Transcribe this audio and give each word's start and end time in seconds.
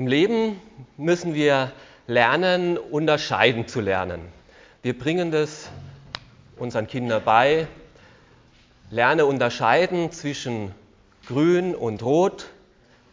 Im 0.00 0.06
Leben 0.06 0.58
müssen 0.96 1.34
wir 1.34 1.72
lernen, 2.06 2.78
unterscheiden 2.78 3.68
zu 3.68 3.82
lernen. 3.82 4.22
Wir 4.80 4.98
bringen 4.98 5.30
das 5.30 5.68
unseren 6.56 6.86
Kindern 6.86 7.22
bei. 7.22 7.68
Lerne 8.90 9.26
unterscheiden 9.26 10.10
zwischen 10.10 10.74
grün 11.26 11.74
und 11.74 12.02
rot, 12.02 12.48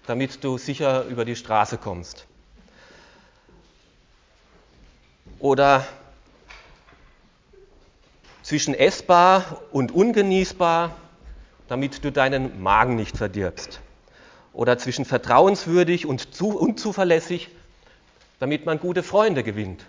damit 0.06 0.46
du 0.46 0.58
sicher 0.58 1.04
über 1.08 1.26
die 1.26 1.36
Straße 1.36 1.78
kommst. 1.78 2.26
Oder 5.40 5.86
zwischen 8.44 8.74
essbar 8.74 9.62
und 9.74 9.92
ungenießbar, 9.92 10.96
damit 11.68 12.06
du 12.06 12.14
deinen 12.14 12.64
Magen 12.64 12.96
nicht 12.96 13.18
verdirbst. 13.18 13.82
Oder 14.58 14.80
zwischen 14.80 15.06
vertrauenswürdig 15.06 16.08
und 16.08 16.34
zu, 16.34 16.58
unzuverlässig, 16.58 17.50
damit 18.40 18.66
man 18.66 18.80
gute 18.80 19.04
Freunde 19.04 19.44
gewinnt. 19.44 19.86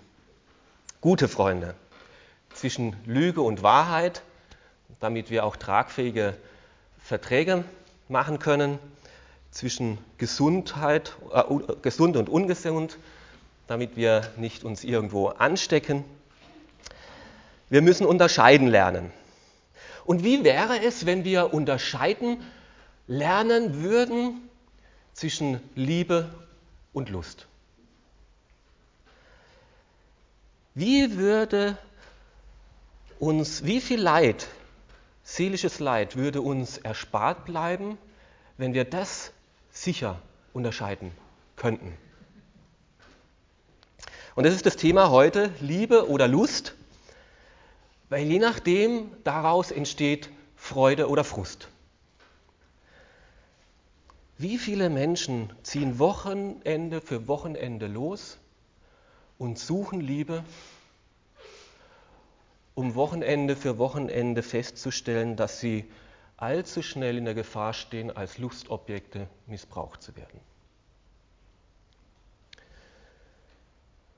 Gute 1.01 1.27
Freunde. 1.27 1.75
Zwischen 2.53 2.95
Lüge 3.07 3.41
und 3.41 3.63
Wahrheit, 3.63 4.21
damit 5.01 5.31
wir 5.31 5.47
auch 5.47 5.57
tragfähige 5.57 6.37
Verträge 7.03 7.65
machen 8.11 8.41
können. 8.41 8.79
Zwischen 9.53 9.97
Gesundheit, 10.19 11.17
äh, 11.33 11.45
gesund 11.81 12.19
und 12.19 12.29
ungesund, 12.29 12.99
damit 13.69 13.97
wir 13.97 14.31
nicht 14.37 14.65
uns 14.65 14.85
irgendwo 14.85 15.29
anstecken. 15.29 16.05
Wir 17.71 17.81
müssen 17.81 18.05
unterscheiden 18.05 18.69
lernen. 18.69 19.13
Und 20.05 20.25
wie 20.25 20.45
wäre 20.45 20.79
es, 20.85 21.07
wenn 21.07 21.25
wir 21.25 21.55
unterscheiden 21.55 22.43
lernen 23.07 23.83
würden 23.83 24.43
zwischen 25.19 25.59
Liebe 25.75 26.33
und 26.93 27.09
Lust? 27.09 27.49
Wie 30.77 31.17
würde 31.17 31.77
uns, 33.19 33.65
wie 33.65 33.81
viel 33.81 34.01
Leid, 34.01 34.47
seelisches 35.25 35.81
Leid 35.81 36.15
würde 36.15 36.41
uns 36.41 36.79
erspart 36.79 37.45
bleiben, 37.45 37.99
wenn 38.59 38.75
wir 38.75 38.85
das 38.85 39.33
sicher 39.73 40.23
unterscheiden 40.53 41.11
könnten? 41.57 41.99
Und 44.37 44.45
das 44.45 44.55
ist 44.55 44.67
das 44.67 44.77
Thema 44.77 45.11
heute, 45.11 45.53
Liebe 45.59 46.09
oder 46.09 46.29
Lust, 46.29 46.77
weil 48.09 48.25
je 48.25 48.39
nachdem 48.39 49.11
daraus 49.25 49.73
entsteht 49.73 50.31
Freude 50.55 51.09
oder 51.09 51.25
Frust. 51.25 51.67
Wie 54.41 54.57
viele 54.57 54.89
Menschen 54.89 55.53
ziehen 55.65 55.99
Wochenende 55.99 57.01
für 57.01 57.27
Wochenende 57.27 57.89
los 57.89 58.39
und 59.37 59.59
suchen 59.59 60.01
Liebe, 60.01 60.45
um 62.77 62.95
Wochenende 62.95 63.57
für 63.57 63.79
Wochenende 63.79 64.45
festzustellen, 64.45 65.35
dass 65.35 65.59
sie 65.59 65.91
allzu 66.37 66.83
schnell 66.83 67.19
in 67.19 67.25
der 67.25 67.35
Gefahr 67.35 67.73
stehen, 67.73 68.17
als 68.17 68.39
Lustobjekte 68.39 69.27
missbraucht 69.49 70.05
zu 70.05 70.15
werden. 70.15 70.39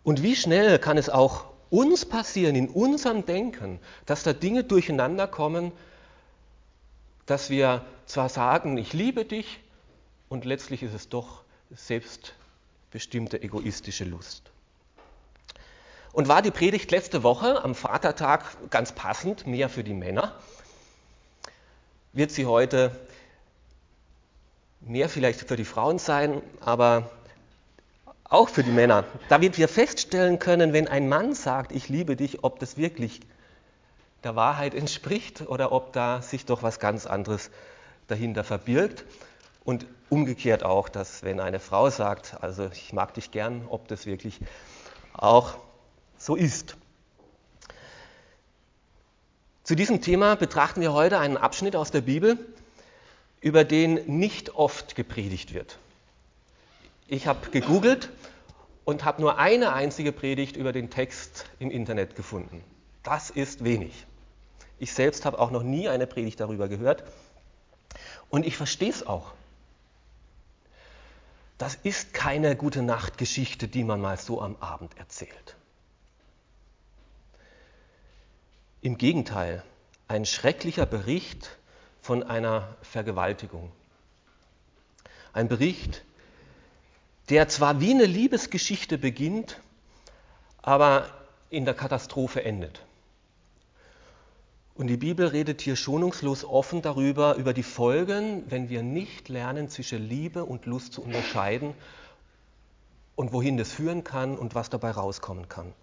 Und 0.02 0.22
wie 0.22 0.36
schnell 0.36 0.78
kann 0.78 0.98
es 0.98 1.08
auch 1.08 1.46
uns 1.70 2.04
passieren, 2.04 2.56
in 2.56 2.68
unserem 2.68 3.24
Denken, 3.24 3.78
dass 4.04 4.22
da 4.22 4.34
Dinge 4.34 4.64
durcheinander 4.64 5.26
kommen, 5.26 5.72
dass 7.24 7.48
wir 7.48 7.86
zwar 8.04 8.28
sagen, 8.28 8.76
ich 8.76 8.92
liebe 8.92 9.24
dich, 9.24 9.60
und 10.30 10.44
letztlich 10.44 10.82
ist 10.82 10.94
es 10.94 11.08
doch 11.08 11.42
selbstbestimmte 11.70 13.42
egoistische 13.42 14.04
Lust. 14.04 14.50
Und 16.12 16.28
war 16.28 16.40
die 16.40 16.52
Predigt 16.52 16.90
letzte 16.92 17.22
Woche 17.22 17.62
am 17.62 17.74
Vatertag 17.74 18.44
ganz 18.70 18.92
passend, 18.92 19.46
mehr 19.46 19.68
für 19.68 19.84
die 19.84 19.92
Männer, 19.92 20.34
wird 22.12 22.30
sie 22.30 22.46
heute 22.46 22.98
mehr 24.80 25.08
vielleicht 25.08 25.40
für 25.40 25.56
die 25.56 25.64
Frauen 25.64 25.98
sein, 25.98 26.42
aber 26.60 27.10
auch 28.24 28.48
für 28.48 28.62
die 28.62 28.70
Männer, 28.70 29.04
damit 29.28 29.58
wir 29.58 29.68
feststellen 29.68 30.38
können, 30.38 30.72
wenn 30.72 30.86
ein 30.86 31.08
Mann 31.08 31.34
sagt, 31.34 31.72
ich 31.72 31.88
liebe 31.88 32.14
dich, 32.14 32.44
ob 32.44 32.60
das 32.60 32.76
wirklich 32.76 33.20
der 34.22 34.36
Wahrheit 34.36 34.74
entspricht 34.74 35.42
oder 35.42 35.72
ob 35.72 35.92
da 35.92 36.22
sich 36.22 36.46
doch 36.46 36.62
was 36.62 36.78
ganz 36.78 37.06
anderes 37.06 37.50
dahinter 38.06 38.44
verbirgt. 38.44 39.04
Und 39.70 39.86
umgekehrt 40.08 40.64
auch, 40.64 40.88
dass 40.88 41.22
wenn 41.22 41.38
eine 41.38 41.60
Frau 41.60 41.90
sagt, 41.90 42.36
also 42.40 42.68
ich 42.72 42.92
mag 42.92 43.14
dich 43.14 43.30
gern, 43.30 43.66
ob 43.68 43.86
das 43.86 44.04
wirklich 44.04 44.40
auch 45.12 45.58
so 46.18 46.34
ist. 46.34 46.76
Zu 49.62 49.76
diesem 49.76 50.02
Thema 50.02 50.34
betrachten 50.34 50.80
wir 50.80 50.92
heute 50.92 51.20
einen 51.20 51.36
Abschnitt 51.36 51.76
aus 51.76 51.92
der 51.92 52.00
Bibel, 52.00 52.36
über 53.40 53.62
den 53.62 54.18
nicht 54.18 54.56
oft 54.56 54.96
gepredigt 54.96 55.54
wird. 55.54 55.78
Ich 57.06 57.28
habe 57.28 57.50
gegoogelt 57.50 58.10
und 58.84 59.04
habe 59.04 59.20
nur 59.20 59.38
eine 59.38 59.72
einzige 59.72 60.10
Predigt 60.10 60.56
über 60.56 60.72
den 60.72 60.90
Text 60.90 61.44
im 61.60 61.70
Internet 61.70 62.16
gefunden. 62.16 62.64
Das 63.04 63.30
ist 63.30 63.62
wenig. 63.62 64.04
Ich 64.80 64.92
selbst 64.94 65.24
habe 65.24 65.38
auch 65.38 65.52
noch 65.52 65.62
nie 65.62 65.88
eine 65.88 66.08
Predigt 66.08 66.40
darüber 66.40 66.66
gehört. 66.66 67.04
Und 68.30 68.44
ich 68.44 68.56
verstehe 68.56 68.90
es 68.90 69.06
auch. 69.06 69.32
Das 71.60 71.74
ist 71.74 72.14
keine 72.14 72.56
gute 72.56 72.80
Nachtgeschichte, 72.80 73.68
die 73.68 73.84
man 73.84 74.00
mal 74.00 74.16
so 74.16 74.40
am 74.40 74.56
Abend 74.60 74.96
erzählt. 74.96 75.56
Im 78.80 78.96
Gegenteil, 78.96 79.62
ein 80.08 80.24
schrecklicher 80.24 80.86
Bericht 80.86 81.58
von 82.00 82.22
einer 82.22 82.78
Vergewaltigung. 82.80 83.70
Ein 85.34 85.48
Bericht, 85.48 86.02
der 87.28 87.46
zwar 87.48 87.78
wie 87.78 87.90
eine 87.90 88.06
Liebesgeschichte 88.06 88.96
beginnt, 88.96 89.60
aber 90.62 91.10
in 91.50 91.66
der 91.66 91.74
Katastrophe 91.74 92.42
endet. 92.42 92.86
Und 94.80 94.86
die 94.86 94.96
Bibel 94.96 95.26
redet 95.26 95.60
hier 95.60 95.76
schonungslos 95.76 96.42
offen 96.42 96.80
darüber, 96.80 97.34
über 97.34 97.52
die 97.52 97.62
Folgen, 97.62 98.44
wenn 98.48 98.70
wir 98.70 98.82
nicht 98.82 99.28
lernen, 99.28 99.68
zwischen 99.68 100.08
Liebe 100.08 100.46
und 100.46 100.64
Lust 100.64 100.94
zu 100.94 101.02
unterscheiden 101.02 101.74
und 103.14 103.34
wohin 103.34 103.58
das 103.58 103.70
führen 103.70 104.04
kann 104.04 104.38
und 104.38 104.54
was 104.54 104.70
dabei 104.70 104.92
rauskommen 104.92 105.50
kann. 105.50 105.74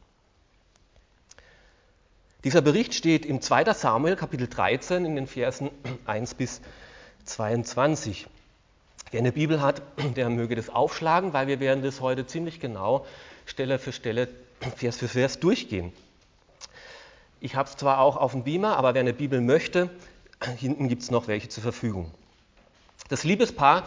Dieser 2.44 2.62
Bericht 2.64 2.96
steht 2.96 3.24
im 3.24 3.40
2. 3.40 3.72
Samuel 3.74 4.16
Kapitel 4.16 4.48
13 4.48 5.06
in 5.06 5.16
den 5.16 5.28
Versen 5.28 5.70
1 6.08 6.34
bis 6.34 6.60
22. 7.26 8.26
Wer 9.12 9.20
eine 9.20 9.32
Bibel 9.32 9.62
hat, 9.62 9.84
der 10.16 10.28
möge 10.32 10.56
das 10.56 10.70
aufschlagen, 10.70 11.34
weil 11.34 11.46
wir 11.46 11.60
werden 11.60 11.84
das 11.84 12.02
heute 12.02 12.26
ziemlich 12.26 12.60
genau 12.60 13.06
Stelle 13.46 13.78
für 13.78 13.94
Stelle, 13.94 14.28
Vers 14.76 14.98
für 14.98 15.08
Vers 15.08 15.40
durchgehen. 15.40 15.94
Ich 17.40 17.56
habe 17.56 17.70
es 17.70 17.76
zwar 17.76 18.00
auch 18.00 18.18
auf 18.18 18.32
dem 18.32 18.44
Beamer, 18.44 18.78
aber 18.78 18.96
wer 18.96 19.02
eine 19.02 19.14
Bibel 19.14 19.42
möchte, 19.42 19.92
hinten 20.58 20.90
gibt 20.90 21.04
es 21.04 21.12
noch 21.12 21.28
welche 21.28 21.50
zur 21.50 21.62
Verfügung. 21.62 22.12
Das 23.10 23.24
Liebespaar 23.24 23.84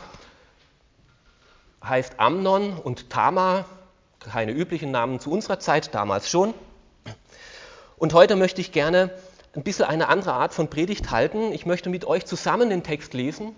heißt 1.82 2.20
Amnon 2.20 2.76
und 2.76 3.10
Tamar, 3.10 3.64
keine 4.20 4.52
üblichen 4.52 4.92
Namen 4.92 5.18
zu 5.18 5.32
unserer 5.32 5.58
Zeit, 5.58 5.94
damals 5.94 6.30
schon. 6.30 6.54
Und 7.96 8.14
heute 8.14 8.36
möchte 8.36 8.60
ich 8.60 8.70
gerne 8.70 9.10
ein 9.54 9.64
bisschen 9.64 9.86
eine 9.86 10.08
andere 10.08 10.34
Art 10.34 10.54
von 10.54 10.70
Predigt 10.70 11.10
halten. 11.10 11.52
Ich 11.52 11.66
möchte 11.66 11.90
mit 11.90 12.04
euch 12.04 12.26
zusammen 12.26 12.70
den 12.70 12.84
Text 12.84 13.14
lesen 13.14 13.56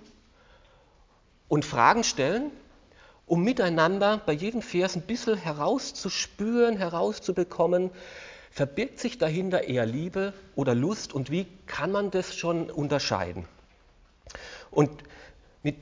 und 1.49 1.67
Fragen 1.67 2.03
stellen, 2.03 2.51
um 3.27 3.45
miteinander 3.45 4.23
bei 4.25 4.33
jedem 4.33 4.63
Vers 4.63 4.97
ein 4.97 5.03
bisschen 5.03 5.37
herauszuspüren, 5.37 6.79
herauszubekommen, 6.79 7.91
verbirgt 8.53 9.01
sich 9.01 9.19
dahinter 9.19 9.65
eher 9.65 9.87
Liebe 9.87 10.35
oder 10.55 10.75
Lust 10.75 11.13
und 11.13 11.31
wie 11.31 11.47
kann 11.67 11.91
man 11.91 12.11
das 12.11 12.37
schon 12.37 12.71
unterscheiden? 12.71 13.47
Und 14.71 14.91
mit 15.63 15.77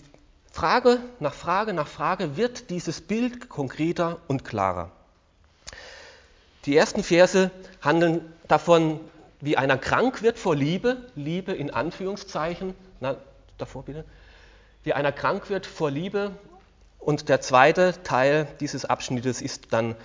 Frage 0.52 0.98
nach 1.18 1.34
Frage 1.34 1.72
nach 1.72 1.88
Frage 1.88 2.36
wird 2.36 2.70
dieses 2.70 3.00
Bild 3.00 3.48
konkreter 3.48 4.18
und 4.28 4.44
klarer. 4.44 4.90
Die 6.66 6.76
ersten 6.76 7.02
Verse 7.02 7.50
handeln 7.80 8.32
davon, 8.46 9.00
wie 9.40 9.56
einer 9.56 9.78
krank 9.78 10.22
wird 10.22 10.38
vor 10.38 10.54
Liebe, 10.54 10.98
Liebe 11.14 11.52
in 11.52 11.70
Anführungszeichen, 11.70 12.74
na, 13.00 13.16
davor 13.58 13.84
bitte, 13.84 14.04
wie 14.84 14.92
einer 14.92 15.12
krank 15.12 15.48
wird 15.50 15.66
vor 15.66 15.90
Liebe. 15.90 16.32
Und 16.98 17.30
der 17.30 17.40
zweite 17.40 17.94
Teil 18.02 18.46
dieses 18.60 18.84
Abschnittes 18.84 19.40
ist 19.40 19.72
dann, 19.72 19.96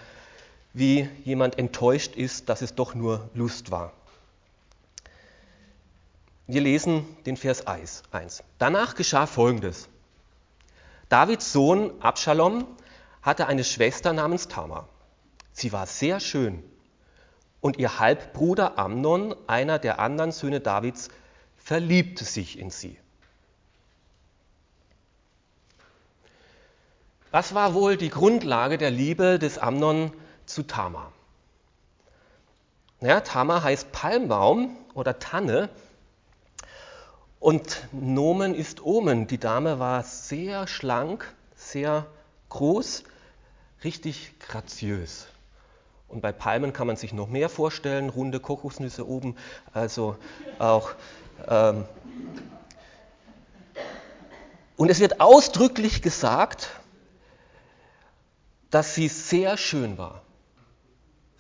wie 0.76 1.10
jemand 1.24 1.58
enttäuscht 1.58 2.16
ist, 2.18 2.50
dass 2.50 2.62
es 2.62 2.76
doch 2.76 2.96
nur 2.96 3.30
Lust 3.34 3.72
war. 3.72 3.94
Wir 6.48 6.60
lesen 6.60 7.06
den 7.26 7.38
Vers 7.38 7.66
1. 7.66 8.04
Danach 8.60 8.96
geschah 8.96 9.26
Folgendes. 9.26 9.88
Davids 11.08 11.54
Sohn 11.54 11.92
Abschalom 12.02 12.68
hatte 13.22 13.48
eine 13.48 13.64
Schwester 13.64 14.12
namens 14.12 14.50
Tamar. 14.50 14.90
Sie 15.54 15.72
war 15.72 15.88
sehr 15.88 16.20
schön 16.20 16.62
und 17.62 17.78
ihr 17.78 17.98
Halbbruder 17.98 18.78
Amnon, 18.78 19.34
einer 19.48 19.80
der 19.80 20.00
anderen 20.00 20.34
Söhne 20.34 20.60
Davids, 20.60 21.08
verliebte 21.56 22.26
sich 22.26 22.60
in 22.60 22.70
sie. 22.70 22.98
Was 27.32 27.56
war 27.56 27.74
wohl 27.74 27.96
die 27.96 28.10
Grundlage 28.10 28.78
der 28.78 28.92
Liebe 28.92 29.40
des 29.40 29.58
Amnon 29.58 30.12
zu 30.46 30.64
Tamar? 30.64 31.12
Ja, 33.02 33.22
Tamar 33.22 33.64
heißt 33.64 33.92
Palmbaum 33.92 34.76
oder 34.94 35.20
Tanne 35.20 35.70
und 37.40 37.88
Nomen 37.92 38.56
ist 38.56 38.84
Omen. 38.84 39.28
Die 39.28 39.38
Dame 39.38 39.78
war 39.78 40.02
sehr 40.04 40.66
schlank, 40.66 41.32
sehr 41.56 42.08
groß, 42.50 43.04
richtig 43.84 44.40
graziös. 44.40 45.28
Und 46.08 46.22
bei 46.22 46.32
Palmen 46.32 46.74
kann 46.74 46.88
man 46.88 46.96
sich 46.96 47.14
noch 47.14 47.28
mehr 47.28 47.50
vorstellen, 47.50 48.10
runde 48.10 48.40
Kokosnüsse 48.40 49.08
oben, 49.08 49.36
also 49.74 50.18
auch. 50.58 50.92
Ähm 51.48 51.86
und 54.78 54.90
es 54.90 55.00
wird 55.00 55.22
ausdrücklich 55.22 56.02
gesagt, 56.02 56.70
dass 58.72 58.96
sie 58.96 59.08
sehr 59.08 59.58
schön 59.58 59.98
war. 59.98 60.25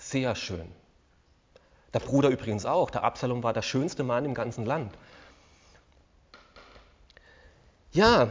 Sehr 0.06 0.36
schön. 0.36 0.72
Der 1.92 2.00
Bruder 2.00 2.30
übrigens 2.30 2.68
auch. 2.68 2.92
Der 2.92 3.04
Absalom 3.04 3.42
war 3.42 3.54
der 3.54 3.63
schönste 3.63 4.04
Mann 4.04 4.24
im 4.24 4.36
ganzen 4.36 4.63
Land. 4.63 4.94
Ja, 7.92 8.28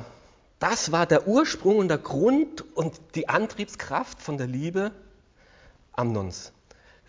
das 0.61 0.93
war 0.93 1.05
der 1.05 1.27
Ursprung 1.27 1.79
und 1.79 1.89
der 1.89 1.99
Grund 1.99 2.65
und 2.77 3.01
die 3.17 3.29
Antriebskraft 3.29 4.23
von 4.23 4.39
der 4.39 4.47
Liebe 4.47 4.93
Amnons. 5.91 6.53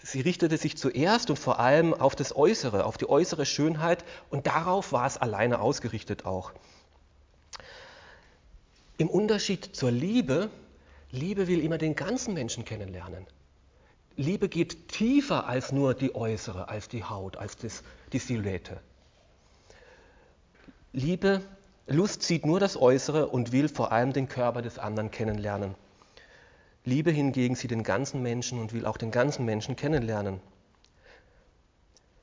Sie 0.01 0.21
richtete 0.21 0.57
sich 0.57 0.77
zuerst 0.77 1.29
und 1.29 1.37
vor 1.37 1.59
allem 1.59 1.93
auf 1.93 2.15
das 2.15 2.35
Äußere, 2.35 2.85
auf 2.85 2.97
die 2.97 3.07
äußere 3.07 3.45
Schönheit 3.45 4.03
und 4.31 4.47
darauf 4.47 4.91
war 4.91 5.05
es 5.05 5.19
alleine 5.19 5.59
ausgerichtet 5.59 6.25
auch. 6.25 6.53
Im 8.97 9.11
Unterschied 9.11 9.75
zur 9.75 9.91
Liebe, 9.91 10.49
Liebe 11.11 11.47
will 11.47 11.63
immer 11.63 11.77
den 11.77 11.95
ganzen 11.95 12.33
Menschen 12.33 12.65
kennenlernen. 12.65 13.27
Liebe 14.17 14.47
geht 14.47 14.87
tiefer 14.89 15.47
als 15.47 15.71
nur 15.71 15.93
die 15.93 16.15
äußere, 16.15 16.69
als 16.69 16.87
die 16.87 17.03
Haut, 17.03 17.37
als 17.37 17.57
das, 17.57 17.83
die 18.13 18.19
Silhouette. 18.19 18.79
Liebe, 20.93 21.41
Lust 21.87 22.23
sieht 22.23 22.45
nur 22.45 22.59
das 22.59 22.77
Äußere 22.77 23.27
und 23.27 23.51
will 23.51 23.67
vor 23.67 23.91
allem 23.91 24.13
den 24.13 24.29
Körper 24.29 24.61
des 24.61 24.79
anderen 24.79 25.11
kennenlernen. 25.11 25.75
Liebe 26.85 27.11
hingegen 27.11 27.55
sieht 27.55 27.71
den 27.71 27.83
ganzen 27.83 28.21
Menschen 28.21 28.59
und 28.59 28.73
will 28.73 28.85
auch 28.85 28.97
den 28.97 29.11
ganzen 29.11 29.43
Menschen 29.43 29.75
kennenlernen. 29.75 30.39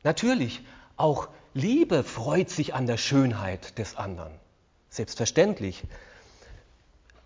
Natürlich, 0.03 0.63
auch 0.97 1.29
Liebe 1.55 2.03
freut 2.03 2.49
sich 2.49 2.75
an 2.75 2.87
der 2.87 2.97
Schönheit 2.97 3.79
des 3.79 3.97
anderen. 3.97 4.33
Selbstverständlich. 4.89 5.85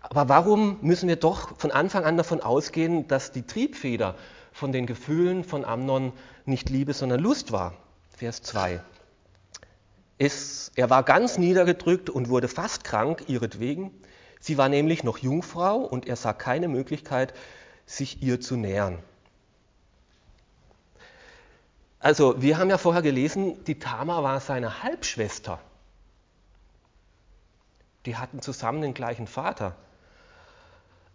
Aber 0.01 0.29
warum 0.29 0.79
müssen 0.81 1.07
wir 1.07 1.15
doch 1.15 1.57
von 1.57 1.71
Anfang 1.71 2.03
an 2.03 2.17
davon 2.17 2.41
ausgehen, 2.41 3.07
dass 3.07 3.31
die 3.31 3.43
Triebfeder 3.43 4.15
von 4.57 4.71
den 4.71 4.87
Gefühlen 4.87 5.43
von 5.43 5.63
Amnon 5.63 6.13
nicht 6.45 6.69
Liebe, 6.69 6.93
sondern 6.93 7.19
Lust 7.19 7.51
war. 7.51 7.73
Vers 8.09 8.41
2. 8.41 8.81
Es, 10.17 10.71
er 10.75 10.89
war 10.89 11.03
ganz 11.03 11.37
niedergedrückt 11.37 12.09
und 12.09 12.29
wurde 12.29 12.47
fast 12.47 12.83
krank 12.83 13.25
ihretwegen. 13.27 13.91
Sie 14.39 14.57
war 14.57 14.67
nämlich 14.67 15.03
noch 15.03 15.19
Jungfrau 15.19 15.77
und 15.77 16.07
er 16.07 16.15
sah 16.15 16.33
keine 16.33 16.67
Möglichkeit, 16.67 17.35
sich 17.85 18.23
ihr 18.23 18.41
zu 18.41 18.55
nähern. 18.55 18.97
Also, 21.99 22.41
wir 22.41 22.57
haben 22.57 22.71
ja 22.71 22.79
vorher 22.79 23.03
gelesen, 23.03 23.63
die 23.65 23.77
Tama 23.77 24.23
war 24.23 24.39
seine 24.39 24.81
Halbschwester. 24.81 25.59
Die 28.07 28.15
hatten 28.15 28.41
zusammen 28.41 28.81
den 28.81 28.95
gleichen 28.95 29.27
Vater. 29.27 29.75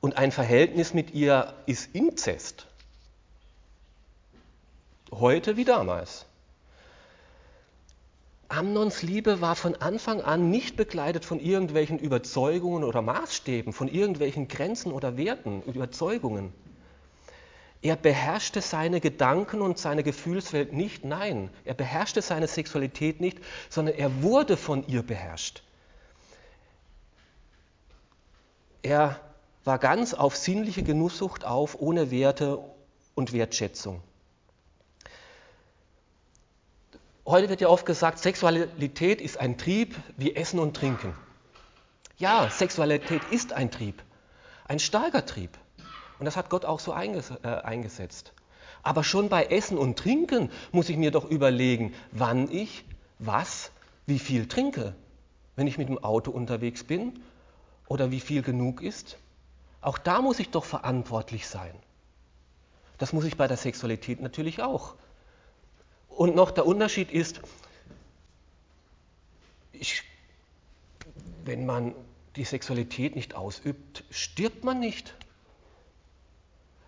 Und 0.01 0.17
ein 0.17 0.31
Verhältnis 0.31 0.95
mit 0.95 1.13
ihr 1.13 1.55
ist 1.67 1.93
Inzest 1.95 2.69
heute 5.13 5.57
wie 5.57 5.65
damals. 5.65 6.27
Amnons 8.49 9.03
Liebe 9.03 9.41
war 9.41 9.57
von 9.57 9.77
Anfang 9.77 10.21
an 10.21 10.51
nicht 10.51 10.77
begleitet 10.77 11.25
von 11.25 11.41
irgendwelchen 11.41 11.99
Überzeugungen 11.99 12.85
oder 12.85 13.01
Maßstäben, 13.01 13.73
von 13.73 13.89
irgendwelchen 13.89 14.47
Grenzen 14.47 14.93
oder 14.93 15.17
Werten, 15.17 15.63
Überzeugungen. 15.63 16.53
Er 17.81 17.97
beherrschte 17.97 18.61
seine 18.61 19.01
Gedanken 19.01 19.63
und 19.63 19.79
seine 19.79 20.03
Gefühlswelt 20.03 20.73
nicht, 20.73 21.05
nein, 21.05 21.51
er 21.65 21.75
beherrschte 21.75 22.21
seine 22.21 22.47
Sexualität 22.47 23.21
nicht, 23.21 23.39
sondern 23.71 23.95
er 23.97 24.23
wurde 24.23 24.57
von 24.57 24.87
ihr 24.87 25.03
beherrscht. 25.03 25.63
Er 28.83 29.19
war 29.65 29.79
ganz 29.79 30.13
auf 30.13 30.37
sinnliche 30.37 30.83
Genusssucht 30.83 31.45
auf, 31.45 31.81
ohne 31.81 32.11
Werte 32.11 32.59
und 33.15 33.33
Wertschätzung. 33.33 34.03
Heute 37.25 37.49
wird 37.49 37.61
ja 37.61 37.69
oft 37.69 37.87
gesagt, 37.87 38.19
Sexualität 38.19 39.21
ist 39.21 39.39
ein 39.39 39.57
Trieb 39.57 39.95
wie 40.17 40.35
Essen 40.35 40.59
und 40.59 40.77
Trinken. 40.77 41.15
Ja, 42.19 42.51
Sexualität 42.51 43.23
ist 43.31 43.53
ein 43.53 43.71
Trieb, 43.71 44.03
ein 44.67 44.81
starker 44.81 45.25
Trieb. 45.25 45.57
Und 46.19 46.27
das 46.27 46.37
hat 46.37 46.51
Gott 46.51 46.65
auch 46.65 46.81
so 46.81 46.93
äh, 46.93 47.49
eingesetzt. 47.63 48.33
Aber 48.83 49.05
schon 49.05 49.29
bei 49.29 49.47
Essen 49.47 49.79
und 49.79 49.99
Trinken 49.99 50.51
muss 50.73 50.89
ich 50.89 50.97
mir 50.97 51.13
doch 51.13 51.25
überlegen, 51.25 51.95
wann 52.11 52.51
ich 52.51 52.85
was, 53.21 53.71
wie 54.07 54.19
viel 54.19 54.49
trinke. 54.49 54.95
Wenn 55.55 55.69
ich 55.69 55.79
mit 55.79 55.89
dem 55.89 56.03
Auto 56.03 56.33
unterwegs 56.33 56.83
bin 56.83 57.21
oder 57.87 58.11
wie 58.11 58.21
viel 58.21 58.43
genug 58.43 58.83
ist. 58.83 59.17
Auch 59.81 59.99
da 59.99 60.23
muss 60.23 60.41
ich 60.41 60.51
doch 60.51 60.65
verantwortlich 60.65 61.47
sein. 61.47 61.75
Das 62.99 63.13
muss 63.13 63.25
ich 63.25 63.37
bei 63.37 63.47
der 63.47 63.57
Sexualität 63.57 64.21
natürlich 64.21 64.63
auch. 64.63 64.95
Und 66.17 66.35
noch 66.35 66.51
der 66.51 66.67
Unterschied 66.67 67.11
ist, 67.11 67.41
ich, 69.73 70.03
wenn 71.45 71.67
man 71.67 71.95
die 72.37 72.45
Sexualität 72.45 73.17
nicht 73.17 73.35
ausübt, 73.35 74.05
stirbt 74.11 74.65
man 74.65 74.81
nicht. 74.81 75.15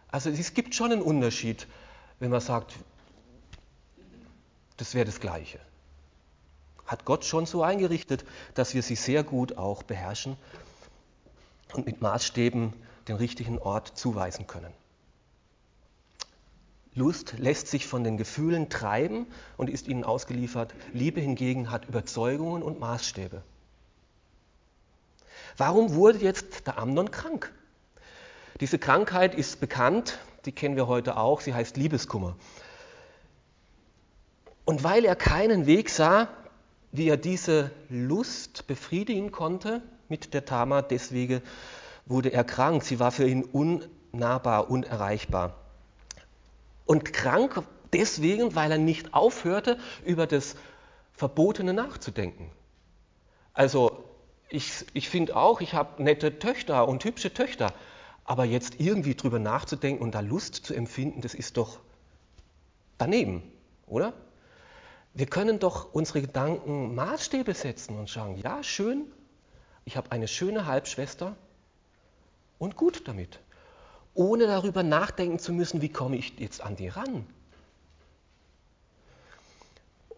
Also 0.08 0.30
es 0.30 0.54
gibt 0.54 0.74
schon 0.74 0.92
einen 0.92 1.02
Unterschied, 1.02 1.66
wenn 2.20 2.30
man 2.30 2.40
sagt, 2.40 2.74
das 4.76 4.94
wäre 4.94 5.04
das 5.04 5.20
Gleiche. 5.20 5.58
Hat 6.86 7.04
Gott 7.04 7.24
schon 7.24 7.46
so 7.46 7.62
eingerichtet, 7.62 8.24
dass 8.54 8.74
wir 8.74 8.82
sie 8.82 8.94
sehr 8.94 9.24
gut 9.24 9.56
auch 9.56 9.82
beherrschen 9.82 10.36
und 11.72 11.86
mit 11.86 12.00
Maßstäben 12.00 12.72
den 13.08 13.16
richtigen 13.16 13.58
Ort 13.58 13.98
zuweisen 13.98 14.46
können. 14.46 14.72
Lust 16.94 17.34
lässt 17.38 17.66
sich 17.66 17.86
von 17.86 18.04
den 18.04 18.16
Gefühlen 18.16 18.68
treiben 18.68 19.26
und 19.56 19.68
ist 19.68 19.88
ihnen 19.88 20.04
ausgeliefert. 20.04 20.74
Liebe 20.92 21.20
hingegen 21.20 21.70
hat 21.70 21.86
Überzeugungen 21.86 22.62
und 22.62 22.78
Maßstäbe. 22.78 23.42
Warum 25.56 25.94
wurde 25.94 26.18
jetzt 26.18 26.66
der 26.66 26.78
Amnon 26.78 27.10
krank? 27.10 27.52
Diese 28.60 28.78
Krankheit 28.78 29.34
ist 29.34 29.60
bekannt, 29.60 30.18
die 30.44 30.52
kennen 30.52 30.76
wir 30.76 30.86
heute 30.86 31.16
auch, 31.16 31.40
sie 31.40 31.54
heißt 31.54 31.76
Liebeskummer. 31.76 32.36
Und 34.64 34.84
weil 34.84 35.04
er 35.04 35.16
keinen 35.16 35.66
Weg 35.66 35.90
sah, 35.90 36.28
wie 36.92 37.08
er 37.08 37.16
diese 37.16 37.72
Lust 37.88 38.66
befriedigen 38.68 39.32
konnte 39.32 39.82
mit 40.08 40.32
der 40.32 40.44
Tama, 40.44 40.82
deswegen 40.82 41.42
wurde 42.06 42.30
er 42.30 42.44
krank. 42.44 42.84
Sie 42.84 43.00
war 43.00 43.10
für 43.10 43.26
ihn 43.26 43.42
unnahbar, 43.42 44.70
unerreichbar. 44.70 45.63
Und 46.86 47.12
krank 47.12 47.62
deswegen, 47.92 48.54
weil 48.54 48.72
er 48.72 48.78
nicht 48.78 49.14
aufhörte, 49.14 49.78
über 50.04 50.26
das 50.26 50.56
Verbotene 51.12 51.72
nachzudenken. 51.72 52.50
Also 53.52 54.04
ich, 54.48 54.84
ich 54.92 55.08
finde 55.08 55.36
auch, 55.36 55.60
ich 55.60 55.74
habe 55.74 56.02
nette 56.02 56.38
Töchter 56.38 56.88
und 56.88 57.04
hübsche 57.04 57.32
Töchter, 57.32 57.72
aber 58.24 58.44
jetzt 58.44 58.80
irgendwie 58.80 59.14
drüber 59.14 59.38
nachzudenken 59.38 60.02
und 60.02 60.14
da 60.14 60.20
Lust 60.20 60.54
zu 60.56 60.74
empfinden, 60.74 61.20
das 61.20 61.34
ist 61.34 61.56
doch 61.56 61.78
daneben, 62.98 63.42
oder? 63.86 64.12
Wir 65.12 65.26
können 65.26 65.60
doch 65.60 65.94
unsere 65.94 66.22
Gedanken 66.22 66.94
Maßstäbe 66.94 67.54
setzen 67.54 67.96
und 67.96 68.08
sagen, 68.08 68.36
ja, 68.42 68.62
schön, 68.64 69.06
ich 69.84 69.96
habe 69.96 70.10
eine 70.10 70.26
schöne 70.26 70.66
Halbschwester 70.66 71.36
und 72.58 72.76
gut 72.76 73.06
damit 73.06 73.38
ohne 74.14 74.46
darüber 74.46 74.82
nachdenken 74.82 75.38
zu 75.38 75.52
müssen, 75.52 75.82
wie 75.82 75.88
komme 75.88 76.16
ich 76.16 76.38
jetzt 76.38 76.62
an 76.62 76.76
die 76.76 76.88
ran. 76.88 77.26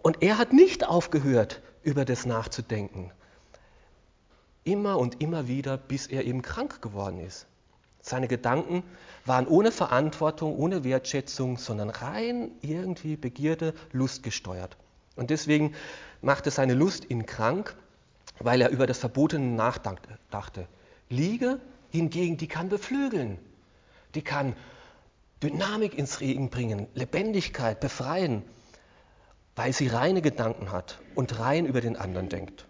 Und 0.02 0.22
er 0.22 0.38
hat 0.38 0.52
nicht 0.52 0.86
aufgehört, 0.86 1.62
über 1.82 2.04
das 2.04 2.26
nachzudenken. 2.26 3.10
Immer 4.64 4.98
und 4.98 5.20
immer 5.20 5.48
wieder, 5.48 5.76
bis 5.76 6.06
er 6.06 6.24
eben 6.24 6.42
krank 6.42 6.82
geworden 6.82 7.18
ist. 7.20 7.46
Seine 8.02 8.28
Gedanken 8.28 8.84
waren 9.24 9.48
ohne 9.48 9.72
Verantwortung, 9.72 10.56
ohne 10.56 10.84
Wertschätzung, 10.84 11.58
sondern 11.58 11.90
rein 11.90 12.52
irgendwie 12.62 13.16
Begierde, 13.16 13.74
Lust 13.92 14.22
gesteuert. 14.22 14.76
Und 15.16 15.30
deswegen 15.30 15.74
machte 16.22 16.52
seine 16.52 16.74
Lust 16.74 17.10
ihn 17.10 17.26
krank, 17.26 17.76
weil 18.38 18.60
er 18.60 18.70
über 18.70 18.86
das 18.86 18.98
Verbotene 18.98 19.46
nachdachte. 19.46 20.68
Liege 21.08 21.60
hingegen, 21.90 22.36
die 22.36 22.46
kann 22.48 22.68
beflügeln, 22.68 23.38
die 24.16 24.22
kann 24.22 24.56
Dynamik 25.42 25.96
ins 25.96 26.20
Regen 26.20 26.48
bringen, 26.48 26.88
Lebendigkeit 26.94 27.78
befreien, 27.78 28.42
weil 29.54 29.72
sie 29.72 29.88
reine 29.88 30.22
Gedanken 30.22 30.72
hat 30.72 30.98
und 31.14 31.38
rein 31.38 31.66
über 31.66 31.80
den 31.80 31.96
anderen 31.96 32.28
denkt. 32.28 32.66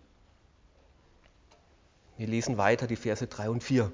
Wir 2.17 2.26
lesen 2.26 2.59
weiter 2.59 2.87
die 2.87 2.97
Verse 2.97 3.26
3 3.26 3.50
und 3.50 3.62
4. 3.62 3.93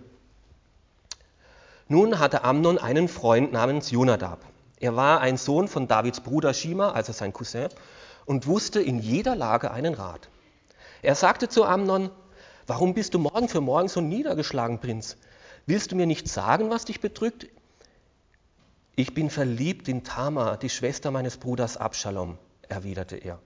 Nun 1.89 2.19
hatte 2.19 2.45
Amnon 2.45 2.79
einen 2.79 3.09
Freund 3.09 3.53
namens 3.53 3.91
Jonadab. 3.91 4.45
Er 4.81 4.97
war 4.97 5.21
ein 5.21 5.37
Sohn 5.37 5.69
von 5.69 5.89
Davids 5.89 6.21
Bruder 6.21 6.55
Shima, 6.55 6.93
also 6.93 7.13
sein 7.13 7.33
Cousin, 7.33 7.69
und 8.25 8.47
wusste 8.47 8.81
in 8.81 8.99
jeder 8.99 9.37
Lage 9.37 9.71
einen 9.71 9.95
Rat. 9.95 10.29
Er 11.03 11.15
sagte 11.15 11.49
zu 11.49 11.65
Amnon, 11.65 12.11
warum 12.67 12.95
bist 12.95 13.15
du 13.15 13.19
morgen 13.19 13.49
für 13.49 13.61
morgen 13.61 13.89
so 13.89 14.01
niedergeschlagen, 14.01 14.79
Prinz? 14.79 15.17
Willst 15.67 15.93
du 15.93 15.97
mir 15.97 16.07
nicht 16.07 16.29
sagen, 16.29 16.71
was 16.71 16.85
dich 16.85 17.01
bedrückt? 17.01 17.47
Ich 18.97 19.15
bin 19.15 19.31
verliebt 19.31 19.89
in 19.89 20.05
Tamar, 20.05 20.57
die 20.57 20.69
Schwester 20.69 21.11
meines 21.11 21.39
Bruders 21.39 21.77
Abschalom, 21.77 22.37
erwiderte 22.69 23.17
er. 23.17 23.39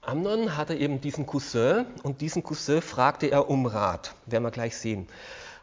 Amnon 0.00 0.56
hatte 0.56 0.74
eben 0.74 1.00
diesen 1.00 1.26
Cousin 1.26 1.84
und 2.04 2.20
diesen 2.20 2.42
Cousin 2.44 2.80
fragte 2.80 3.26
er 3.26 3.50
um 3.50 3.66
Rat. 3.66 4.14
Werden 4.26 4.44
wir 4.44 4.52
gleich 4.52 4.76
sehen. 4.76 5.08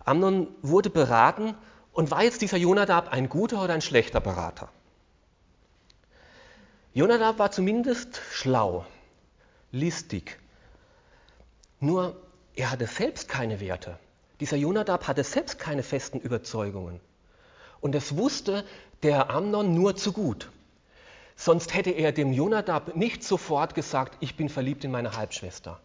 Amnon 0.04 0.48
wurde 0.62 0.90
beraten 0.90 1.56
und 1.94 2.12
war 2.12 2.24
jetzt 2.24 2.42
dieser 2.42 2.58
Jonadab 2.58 3.10
ein 3.10 3.30
guter 3.30 3.64
oder 3.64 3.74
ein 3.74 3.82
schlechter 3.82 4.20
Berater? 4.20 4.70
Jonadab 6.94 7.40
war 7.40 7.52
zumindest 7.52 8.22
schlau, 8.32 8.86
listig. 9.72 10.40
Nur 11.84 12.16
er 12.56 12.72
hatte 12.72 12.88
selbst 12.88 13.28
keine 13.28 13.60
Werte. 13.60 14.00
Dieser 14.40 14.56
Jonadab 14.56 15.06
hatte 15.06 15.26
selbst 15.26 15.60
keine 15.60 15.84
festen 15.84 16.18
Überzeugungen. 16.18 17.02
Und 17.82 17.94
es 17.94 18.16
wusste 18.16 18.64
der 19.04 19.30
Amnon 19.30 19.76
nur 19.76 19.98
zu 19.98 20.14
gut. 20.14 20.50
Sonst 21.36 21.74
hätte 21.74 21.90
er 21.90 22.14
dem 22.14 22.32
Jonadab 22.32 22.96
nicht 22.96 23.22
sofort 23.22 23.76
gesagt, 23.76 24.16
ich 24.22 24.38
bin 24.38 24.48
verliebt 24.48 24.86
in 24.86 24.92
meine 24.92 25.18
Halbschwester. 25.18 25.82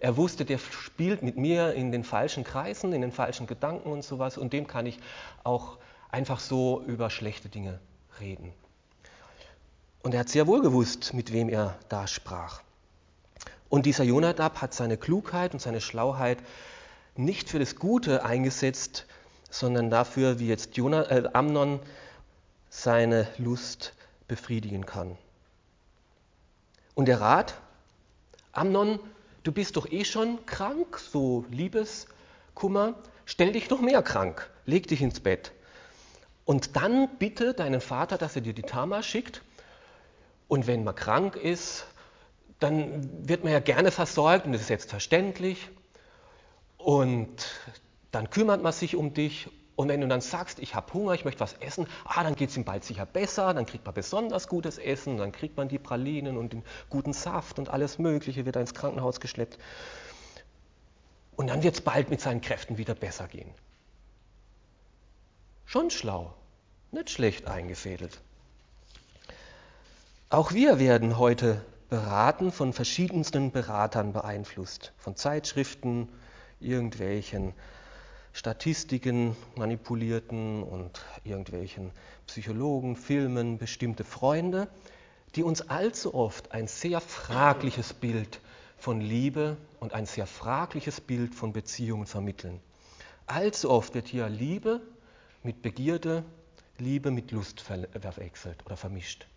Er 0.00 0.16
wusste, 0.16 0.46
der 0.46 0.58
spielt 0.58 1.22
mit 1.22 1.36
mir 1.36 1.74
in 1.74 1.92
den 1.92 2.02
falschen 2.02 2.42
Kreisen, 2.42 2.94
in 2.94 3.02
den 3.02 3.12
falschen 3.12 3.46
Gedanken 3.46 3.92
und 3.92 4.04
sowas 4.04 4.38
und 4.38 4.54
dem 4.54 4.66
kann 4.66 4.86
ich 4.86 4.98
auch 5.42 5.76
einfach 6.10 6.40
so 6.40 6.82
über 6.86 7.10
schlechte 7.10 7.50
Dinge 7.50 7.78
reden. 8.20 8.54
Und 10.02 10.14
er 10.14 10.20
hat 10.20 10.30
sehr 10.30 10.46
wohl 10.46 10.62
gewusst, 10.62 11.12
mit 11.12 11.30
wem 11.30 11.50
er 11.50 11.78
da 11.90 12.06
sprach. 12.06 12.62
Und 13.68 13.86
dieser 13.86 14.04
Jonadab 14.04 14.60
hat 14.60 14.74
seine 14.74 14.96
Klugheit 14.96 15.52
und 15.52 15.60
seine 15.60 15.80
Schlauheit 15.80 16.38
nicht 17.16 17.48
für 17.48 17.58
das 17.58 17.76
Gute 17.76 18.24
eingesetzt, 18.24 19.06
sondern 19.50 19.90
dafür, 19.90 20.38
wie 20.38 20.48
jetzt 20.48 20.76
äh, 20.76 21.28
Amnon 21.32 21.80
seine 22.68 23.28
Lust 23.38 23.94
befriedigen 24.26 24.84
kann. 24.84 25.16
Und 26.94 27.06
der 27.06 27.20
Rat, 27.20 27.54
Amnon, 28.52 28.98
du 29.42 29.52
bist 29.52 29.76
doch 29.76 29.90
eh 29.90 30.04
schon 30.04 30.44
krank, 30.46 30.98
so 30.98 31.44
Liebeskummer, 31.50 32.94
stell 33.26 33.52
dich 33.52 33.70
noch 33.70 33.80
mehr 33.80 34.02
krank, 34.02 34.50
leg 34.66 34.88
dich 34.88 35.02
ins 35.02 35.20
Bett. 35.20 35.52
Und 36.44 36.76
dann 36.76 37.08
bitte 37.18 37.54
deinen 37.54 37.80
Vater, 37.80 38.18
dass 38.18 38.36
er 38.36 38.42
dir 38.42 38.52
die 38.52 38.62
Tama 38.62 39.02
schickt. 39.02 39.42
Und 40.46 40.66
wenn 40.66 40.84
man 40.84 40.94
krank 40.94 41.36
ist, 41.36 41.86
dann 42.60 43.28
wird 43.28 43.44
man 43.44 43.52
ja 43.52 43.60
gerne 43.60 43.90
versorgt 43.90 44.46
und 44.46 44.52
das 44.52 44.62
ist 44.62 44.68
selbstverständlich. 44.68 45.70
Und 46.78 47.46
dann 48.10 48.30
kümmert 48.30 48.62
man 48.62 48.72
sich 48.72 48.96
um 48.96 49.14
dich 49.14 49.48
und 49.76 49.88
wenn 49.88 50.00
du 50.00 50.06
dann 50.06 50.20
sagst, 50.20 50.60
ich 50.60 50.74
habe 50.74 50.92
Hunger, 50.92 51.14
ich 51.14 51.24
möchte 51.24 51.40
was 51.40 51.54
essen, 51.54 51.86
ah, 52.04 52.22
dann 52.22 52.36
geht 52.36 52.50
es 52.50 52.56
ihm 52.56 52.64
bald 52.64 52.84
sicher 52.84 53.06
besser, 53.06 53.52
dann 53.54 53.66
kriegt 53.66 53.84
man 53.84 53.94
besonders 53.94 54.46
gutes 54.46 54.78
Essen, 54.78 55.16
dann 55.16 55.32
kriegt 55.32 55.56
man 55.56 55.68
die 55.68 55.80
Pralinen 55.80 56.36
und 56.36 56.52
den 56.52 56.62
guten 56.90 57.12
Saft 57.12 57.58
und 57.58 57.68
alles 57.68 57.98
Mögliche, 57.98 58.46
wird 58.46 58.56
er 58.56 58.60
ins 58.60 58.74
Krankenhaus 58.74 59.18
geschleppt. 59.18 59.58
Und 61.34 61.48
dann 61.48 61.64
wird 61.64 61.74
es 61.74 61.80
bald 61.80 62.08
mit 62.10 62.20
seinen 62.20 62.40
Kräften 62.40 62.78
wieder 62.78 62.94
besser 62.94 63.26
gehen. 63.26 63.50
Schon 65.64 65.90
schlau, 65.90 66.34
nicht 66.92 67.10
schlecht 67.10 67.48
eingefädelt. 67.48 68.20
Auch 70.30 70.52
wir 70.52 70.78
werden 70.78 71.18
heute 71.18 71.64
beraten 71.94 72.50
von 72.50 72.72
verschiedensten 72.72 73.52
Beratern 73.52 74.12
beeinflusst, 74.12 74.92
von 74.96 75.14
Zeitschriften, 75.14 76.08
irgendwelchen 76.58 77.52
Statistiken 78.32 79.36
manipulierten 79.54 80.64
und 80.64 81.00
irgendwelchen 81.22 81.92
Psychologen, 82.26 82.96
Filmen, 82.96 83.58
bestimmte 83.58 84.02
Freunde, 84.02 84.66
die 85.36 85.44
uns 85.44 85.70
allzu 85.70 86.14
oft 86.14 86.50
ein 86.50 86.66
sehr 86.66 87.00
fragliches 87.00 87.94
Bild 87.94 88.40
von 88.76 89.00
Liebe 89.00 89.56
und 89.78 89.92
ein 89.92 90.06
sehr 90.06 90.26
fragliches 90.26 91.00
Bild 91.00 91.32
von 91.32 91.52
Beziehungen 91.52 92.06
vermitteln. 92.06 92.60
Allzu 93.28 93.70
oft 93.70 93.94
wird 93.94 94.08
hier 94.08 94.28
Liebe 94.28 94.80
mit 95.44 95.62
Begierde, 95.62 96.24
Liebe 96.76 97.12
mit 97.12 97.30
Lust 97.30 97.60
verwechselt 97.60 98.66
oder 98.66 98.76
vermischt. 98.76 99.28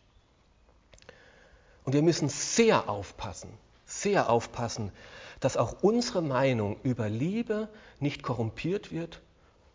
Und 1.87 1.93
wir 1.93 2.01
müssen 2.01 2.27
sehr 2.27 2.89
aufpassen, 2.89 3.49
sehr 3.85 4.29
aufpassen, 4.29 4.91
dass 5.39 5.55
auch 5.55 5.83
unsere 5.83 6.21
Meinung 6.21 6.75
über 6.83 7.07
Liebe 7.07 7.69
nicht 8.01 8.23
korrumpiert 8.23 8.91
wird 8.91 9.21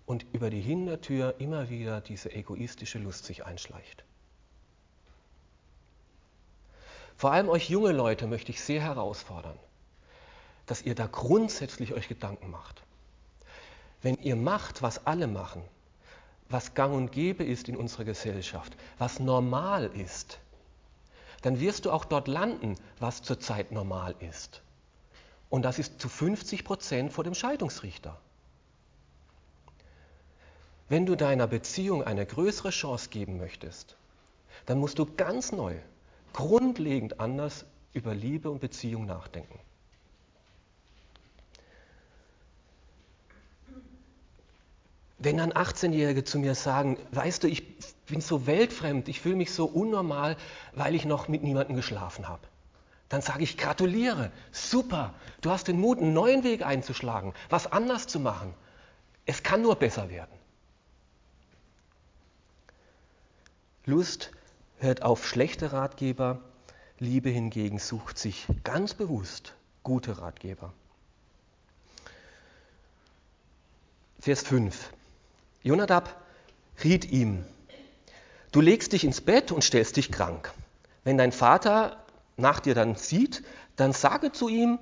und 0.05 0.27
über 0.35 0.51
die 0.51 0.61
Hintertür 0.61 1.37
immer 1.39 1.71
wieder 1.71 2.03
diese 2.03 2.31
egoistische 2.31 2.99
Lust 2.99 3.25
sich 3.25 3.47
einschleicht. 3.47 4.05
Vor 7.17 7.33
allem 7.33 7.49
euch 7.49 7.71
junge 7.71 7.93
Leute 7.93 8.27
möchte 8.27 8.53
ich 8.53 8.63
sehr 8.63 8.83
herausfordern, 8.83 9.59
dass 10.67 10.83
ihr 10.83 10.95
da 10.95 11.07
grundsätzlich 11.07 11.95
euch 11.95 12.09
Gedanken 12.09 12.51
macht. 12.51 12.83
Wenn 14.03 14.19
ihr 14.19 14.37
macht, 14.37 14.83
was 14.83 15.07
alle 15.07 15.29
machen, 15.29 15.63
was 16.51 16.75
gang 16.75 16.95
und 16.95 17.11
gäbe 17.11 17.43
ist 17.43 17.71
in 17.71 17.77
unserer 17.79 18.05
Gesellschaft, 18.05 18.77
was 18.99 19.19
normal 19.19 19.87
ist, 19.95 20.42
dann 21.43 21.61
wirst 21.61 21.85
du 21.85 21.91
auch 21.91 22.05
dort 22.05 22.29
landen, 22.29 22.77
was 22.99 23.23
zurzeit 23.23 23.73
normal 23.73 24.15
ist. 24.21 24.63
Und 25.51 25.63
das 25.63 25.79
ist 25.79 26.01
zu 26.01 26.09
50 26.09 26.65
Prozent 26.65 27.13
vor 27.13 27.25
dem 27.25 27.35
Scheidungsrichter. 27.35 28.19
Wenn 30.89 31.05
du 31.07 31.17
deiner 31.17 31.47
Beziehung 31.47 32.05
eine 32.05 32.25
größere 32.25 32.71
Chance 32.71 33.11
geben 33.11 33.39
möchtest, 33.39 33.97
dann 34.67 34.79
musst 34.79 34.99
du 34.99 35.07
ganz 35.07 35.53
neu, 35.53 35.77
grundlegend 36.33 37.21
anders 37.21 37.65
über 37.93 38.15
Liebe 38.15 38.51
und 38.51 38.61
Beziehung 38.61 39.07
nachdenken. 39.07 39.59
Wenn 45.19 45.37
dann 45.37 45.53
18-Jährige 45.53 46.25
zu 46.25 46.39
mir 46.39 46.55
sagen, 46.55 46.99
weißt 47.13 47.45
du, 47.45 47.49
ich 47.49 47.63
bin 48.07 48.21
so 48.21 48.47
weltfremd, 48.47 49.09
ich 49.09 49.21
fühle 49.21 49.37
mich 49.37 49.53
so 49.53 49.67
unnormal, 49.67 50.37
weil 50.75 50.95
ich 50.95 51.05
noch 51.05 51.29
mit 51.29 51.43
niemandem 51.43 51.77
geschlafen 51.77 52.29
habe 52.29 52.47
dann 53.13 53.21
sage 53.21 53.45
ich 53.45 53.59
gratuliere, 53.59 54.33
super, 54.53 55.13
du 55.43 55.51
hast 55.51 55.69
den 55.69 55.79
Mut, 55.79 55.99
einen 55.99 56.15
neuen 56.15 56.45
Weg 56.45 56.65
einzuschlagen, 56.65 57.35
was 57.51 57.71
anders 57.71 58.07
zu 58.07 58.19
machen. 58.19 58.55
Es 59.27 59.43
kann 59.43 59.61
nur 59.61 59.77
besser 59.77 60.09
werden. 60.09 60.33
Lust 63.85 64.31
hört 64.79 65.03
auf 65.03 65.29
schlechte 65.29 65.75
Ratgeber, 65.75 66.41
Liebe 66.99 67.29
hingegen 67.29 67.79
sucht 67.79 68.17
sich 68.17 68.47
ganz 68.65 68.95
bewusst 68.95 69.53
gute 69.83 70.17
Ratgeber. 70.17 70.73
Vers 74.21 74.41
5. 74.41 74.91
Jonadab 75.63 76.19
riet 76.83 77.05
ihm, 77.13 77.45
du 78.53 78.61
legst 78.61 78.93
dich 78.93 79.05
ins 79.05 79.21
Bett 79.21 79.51
und 79.51 79.65
stellst 79.65 79.97
dich 79.97 80.13
krank. 80.13 80.53
Wenn 81.05 81.19
dein 81.19 81.33
Vater 81.33 81.97
nach 82.37 82.61
dir 82.61 82.75
dann 82.75 82.95
sieht, 82.95 83.43
dann 83.77 83.93
sage 83.93 84.33
zu 84.33 84.49
ihm, 84.49 84.79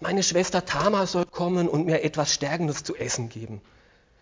meine 0.00 0.22
Schwester 0.22 0.64
Tama 0.64 1.06
soll 1.06 1.26
kommen 1.26 1.68
und 1.68 1.86
mir 1.86 2.02
etwas 2.02 2.32
Stärkendes 2.32 2.84
zu 2.84 2.96
essen 2.96 3.28
geben. 3.28 3.60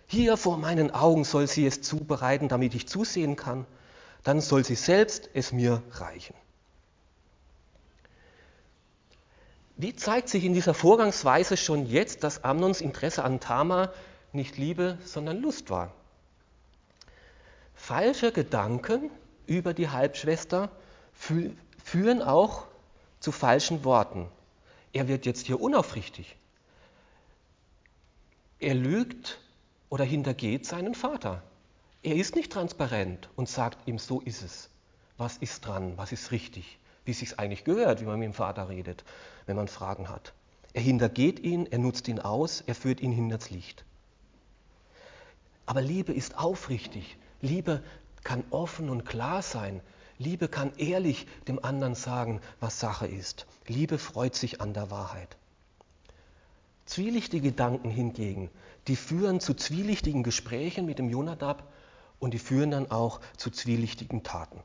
Hier 0.06 0.36
vor 0.36 0.56
meinen 0.56 0.92
Augen 0.92 1.24
soll 1.24 1.46
sie 1.46 1.66
es 1.66 1.82
zubereiten, 1.82 2.48
damit 2.48 2.74
ich 2.74 2.88
zusehen 2.88 3.36
kann. 3.36 3.66
Dann 4.22 4.40
soll 4.40 4.64
sie 4.64 4.76
selbst 4.76 5.28
es 5.34 5.52
mir 5.52 5.82
reichen. 5.92 6.34
Wie 9.76 9.96
zeigt 9.96 10.28
sich 10.28 10.44
in 10.44 10.54
dieser 10.54 10.74
Vorgangsweise 10.74 11.56
schon 11.56 11.86
jetzt, 11.86 12.22
dass 12.22 12.44
Amnons 12.44 12.80
Interesse 12.80 13.24
an 13.24 13.40
Tamar 13.40 13.92
nicht 14.32 14.56
Liebe, 14.56 14.98
sondern 15.04 15.40
Lust 15.42 15.68
war? 15.68 15.92
Falsche 17.86 18.32
Gedanken 18.32 19.10
über 19.46 19.74
die 19.74 19.90
Halbschwester 19.90 20.70
führen 21.12 22.22
auch 22.22 22.64
zu 23.20 23.30
falschen 23.30 23.84
Worten. 23.84 24.26
Er 24.94 25.06
wird 25.06 25.26
jetzt 25.26 25.44
hier 25.44 25.60
unaufrichtig. 25.60 26.34
Er 28.58 28.74
lügt 28.74 29.38
oder 29.90 30.02
hintergeht 30.02 30.64
seinen 30.64 30.94
Vater. 30.94 31.42
Er 32.02 32.16
ist 32.16 32.36
nicht 32.36 32.50
transparent 32.50 33.28
und 33.36 33.50
sagt 33.50 33.86
ihm, 33.86 33.98
so 33.98 34.22
ist 34.22 34.40
es. 34.40 34.70
Was 35.18 35.36
ist 35.36 35.66
dran? 35.66 35.92
Was 35.98 36.10
ist 36.10 36.30
richtig? 36.30 36.78
Wie 37.04 37.10
es 37.10 37.18
sich 37.18 37.38
eigentlich 37.38 37.64
gehört, 37.64 38.00
wie 38.00 38.06
man 38.06 38.18
mit 38.18 38.28
dem 38.28 38.32
Vater 38.32 38.70
redet, 38.70 39.04
wenn 39.44 39.56
man 39.56 39.68
Fragen 39.68 40.08
hat. 40.08 40.32
Er 40.72 40.80
hintergeht 40.80 41.38
ihn, 41.38 41.66
er 41.66 41.80
nutzt 41.80 42.08
ihn 42.08 42.18
aus, 42.18 42.62
er 42.62 42.76
führt 42.76 43.02
ihn 43.02 43.12
hinters 43.12 43.50
Licht. 43.50 43.84
Aber 45.66 45.82
Liebe 45.82 46.14
ist 46.14 46.38
aufrichtig. 46.38 47.18
Liebe 47.44 47.82
kann 48.24 48.42
offen 48.50 48.88
und 48.88 49.04
klar 49.04 49.42
sein. 49.42 49.80
Liebe 50.18 50.48
kann 50.48 50.72
ehrlich 50.76 51.26
dem 51.46 51.62
anderen 51.62 51.94
sagen, 51.94 52.40
was 52.58 52.80
Sache 52.80 53.06
ist. 53.06 53.46
Liebe 53.66 53.98
freut 53.98 54.34
sich 54.34 54.60
an 54.60 54.72
der 54.72 54.90
Wahrheit. 54.90 55.36
Zwielichtige 56.86 57.50
Gedanken 57.50 57.90
hingegen, 57.90 58.50
die 58.88 58.96
führen 58.96 59.40
zu 59.40 59.54
zwielichtigen 59.54 60.22
Gesprächen 60.22 60.86
mit 60.86 60.98
dem 60.98 61.10
Jonadab 61.10 61.70
und 62.18 62.32
die 62.32 62.38
führen 62.38 62.70
dann 62.70 62.90
auch 62.90 63.20
zu 63.36 63.50
zwielichtigen 63.50 64.22
Taten. 64.22 64.60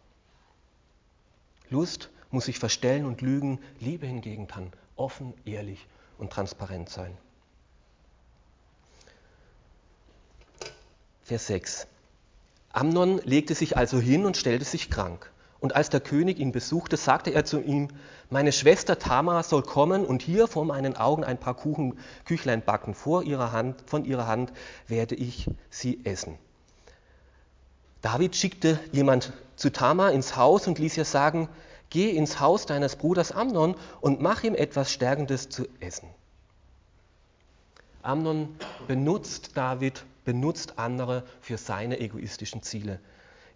Lust 1.69 2.09
muss 2.31 2.45
sich 2.45 2.59
verstellen 2.59 3.05
und 3.05 3.21
lügen, 3.21 3.59
Liebe 3.79 4.07
hingegen 4.07 4.47
kann 4.47 4.71
offen, 4.95 5.33
ehrlich 5.45 5.87
und 6.17 6.31
transparent 6.31 6.89
sein. 6.89 7.17
Vers 11.23 11.47
6. 11.47 11.87
Amnon 12.71 13.19
legte 13.23 13.55
sich 13.55 13.77
also 13.77 13.99
hin 13.99 14.25
und 14.25 14.37
stellte 14.37 14.65
sich 14.65 14.89
krank. 14.89 15.31
Und 15.59 15.75
als 15.75 15.89
der 15.89 15.99
König 15.99 16.39
ihn 16.39 16.51
besuchte, 16.53 16.95
sagte 16.95 17.31
er 17.31 17.43
zu 17.43 17.59
ihm, 17.59 17.89
meine 18.29 18.51
Schwester 18.51 18.97
Tamar 18.97 19.43
soll 19.43 19.63
kommen 19.63 20.05
und 20.05 20.21
hier 20.21 20.47
vor 20.47 20.63
meinen 20.63 20.95
Augen 20.95 21.23
ein 21.23 21.37
paar 21.37 21.55
Kuchen, 21.55 21.99
Küchlein 22.25 22.61
backen. 22.61 22.93
Vor 22.93 23.23
ihrer 23.23 23.51
Hand, 23.51 23.83
von 23.85 24.05
ihrer 24.05 24.27
Hand 24.27 24.53
werde 24.87 25.15
ich 25.15 25.49
sie 25.69 26.05
essen. 26.05 26.37
David 28.01 28.37
schickte 28.37 28.79
jemand 28.93 29.33
zu 29.57 29.71
Tamar 29.71 30.13
ins 30.13 30.37
Haus 30.37 30.67
und 30.67 30.79
ließ 30.79 30.95
ihr 30.95 31.05
sagen, 31.05 31.49
geh 31.89 32.09
ins 32.11 32.39
Haus 32.39 32.65
deines 32.65 32.95
Bruders 32.95 33.33
Amnon 33.33 33.75
und 33.99 34.21
mach 34.21 34.43
ihm 34.43 34.55
etwas 34.55 34.91
Stärkendes 34.91 35.49
zu 35.49 35.67
essen. 35.81 36.07
Amnon 38.01 38.55
benutzt 38.87 39.57
David, 39.57 40.05
benutzt 40.29 40.77
andere 40.77 41.23
für 41.41 41.57
seine 41.57 41.99
egoistischen 41.99 42.61
Ziele. 42.61 42.99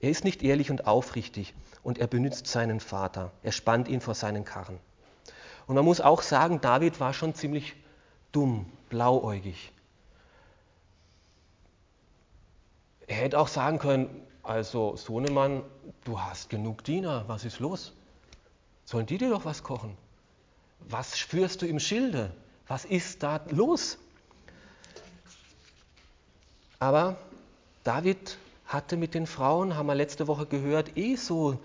Er 0.01 0.10
ist 0.10 0.24
nicht 0.24 0.42
ehrlich 0.42 0.72
und 0.72 0.88
aufrichtig 0.88 1.53
und 1.84 2.00
er 2.00 2.08
benutzt 2.08 2.48
seinen 2.48 2.80
Vater. 2.80 3.32
Er 3.44 3.51
spannt 3.51 3.88
ihn 3.88 4.01
vor 4.01 4.15
seinen 4.15 4.44
Karren. 4.44 4.80
Und 5.68 5.75
man 5.75 5.86
muss 5.86 6.01
auch 6.01 6.24
sagen, 6.24 6.62
David 6.62 7.00
war 7.00 7.13
schon 7.13 7.36
ziemlich 7.36 7.75
dumm, 8.32 8.65
blauäugig. 8.89 9.72
Er 13.06 13.18
hätte 13.18 13.38
auch 13.38 13.50
sagen 13.50 13.77
können, 13.77 14.25
also 14.42 14.95
Sohnemann, 14.95 15.62
du 16.06 16.19
hast 16.19 16.50
genug 16.50 16.84
Diener, 16.84 17.26
was 17.28 17.45
ist 17.45 17.60
los? 17.60 17.93
Sollen 18.84 19.06
die 19.06 19.19
dir 19.19 19.30
doch 19.30 19.45
was 19.45 19.62
kochen? 19.62 19.95
Was 20.80 21.13
führst 21.19 21.62
du 21.62 21.67
im 21.67 21.80
Schilde? 21.80 22.32
Was 22.67 22.84
ist 22.84 23.21
da 23.21 23.41
los? 23.52 24.00
Aber 26.84 27.15
David 27.86 28.38
hatte 28.65 28.98
mit 28.98 29.13
den 29.13 29.26
Frauen, 29.26 29.78
haben 29.78 29.86
wir 29.86 29.96
letzte 29.96 30.28
Woche 30.28 30.46
gehört, 30.46 30.98
eh 30.98 31.15
so 31.15 31.58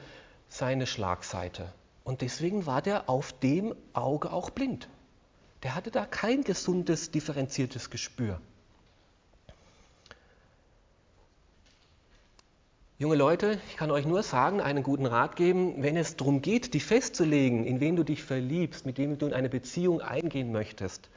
seine 0.48 0.86
Schlagseite. 0.86 1.72
Und 2.04 2.20
deswegen 2.20 2.66
war 2.66 2.82
der 2.82 3.10
auf 3.10 3.32
dem 3.32 3.74
Auge 3.94 4.32
auch 4.32 4.50
blind. 4.50 4.88
Der 5.64 5.74
hatte 5.74 5.90
da 5.90 6.06
kein 6.06 6.44
gesundes, 6.44 7.10
differenziertes 7.10 7.90
Gespür. 7.90 8.40
Junge 13.00 13.16
Leute, 13.16 13.58
ich 13.70 13.76
kann 13.76 13.90
euch 13.90 14.06
nur 14.06 14.22
sagen, 14.22 14.60
einen 14.60 14.84
guten 14.84 15.06
Rat 15.06 15.34
geben, 15.34 15.82
wenn 15.82 15.96
es 15.96 16.14
darum 16.14 16.42
geht, 16.42 16.74
dich 16.74 16.84
festzulegen, 16.84 17.64
in 17.64 17.80
wen 17.80 17.96
du 17.96 18.04
dich 18.04 18.22
verliebst, 18.22 18.86
mit 18.86 18.98
wem 18.98 19.18
du 19.18 19.26
in 19.26 19.34
eine 19.34 19.48
Beziehung 19.48 20.00
eingehen 20.00 20.52
möchtest, 20.52 21.10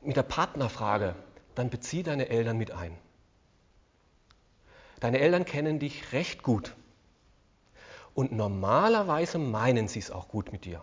mit 0.00 0.16
der 0.16 0.22
Partnerfrage, 0.22 1.14
dann 1.56 1.70
bezieh 1.70 2.04
deine 2.04 2.28
Eltern 2.28 2.56
mit 2.56 2.70
ein. 2.70 2.96
Deine 5.00 5.18
Eltern 5.18 5.44
kennen 5.44 5.78
dich 5.78 6.12
recht 6.12 6.42
gut 6.42 6.74
und 8.14 8.32
normalerweise 8.32 9.38
meinen 9.38 9.88
sie 9.88 9.98
es 9.98 10.10
auch 10.10 10.28
gut 10.28 10.52
mit 10.52 10.64
dir. 10.64 10.82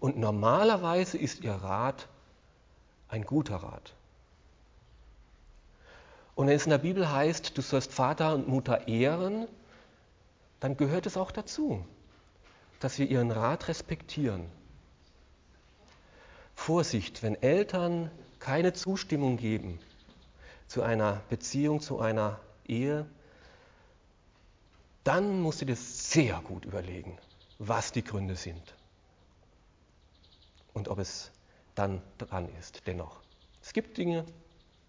Und 0.00 0.16
normalerweise 0.16 1.18
ist 1.18 1.40
ihr 1.40 1.52
Rat 1.52 2.08
ein 3.08 3.24
guter 3.24 3.56
Rat. 3.56 3.94
Und 6.34 6.46
wenn 6.46 6.56
es 6.56 6.64
in 6.64 6.70
der 6.70 6.78
Bibel 6.78 7.10
heißt, 7.10 7.56
du 7.56 7.62
sollst 7.62 7.92
Vater 7.92 8.34
und 8.34 8.48
Mutter 8.48 8.88
ehren, 8.88 9.46
dann 10.60 10.76
gehört 10.76 11.06
es 11.06 11.16
auch 11.16 11.30
dazu, 11.30 11.84
dass 12.80 12.98
wir 12.98 13.10
ihren 13.10 13.30
Rat 13.30 13.68
respektieren. 13.68 14.46
Vorsicht, 16.54 17.22
wenn 17.22 17.40
Eltern 17.42 18.10
keine 18.42 18.72
Zustimmung 18.72 19.36
geben 19.36 19.78
zu 20.66 20.82
einer 20.82 21.22
Beziehung, 21.30 21.80
zu 21.80 22.00
einer 22.00 22.40
Ehe, 22.66 23.06
dann 25.04 25.40
musst 25.40 25.60
du 25.60 25.64
dir 25.64 25.76
sehr 25.76 26.40
gut 26.40 26.64
überlegen, 26.64 27.18
was 27.60 27.92
die 27.92 28.02
Gründe 28.02 28.34
sind 28.34 28.74
und 30.74 30.88
ob 30.88 30.98
es 30.98 31.30
dann 31.76 32.02
dran 32.18 32.48
ist. 32.58 32.82
Dennoch, 32.86 33.20
es 33.62 33.72
gibt 33.72 33.96
Dinge, 33.96 34.24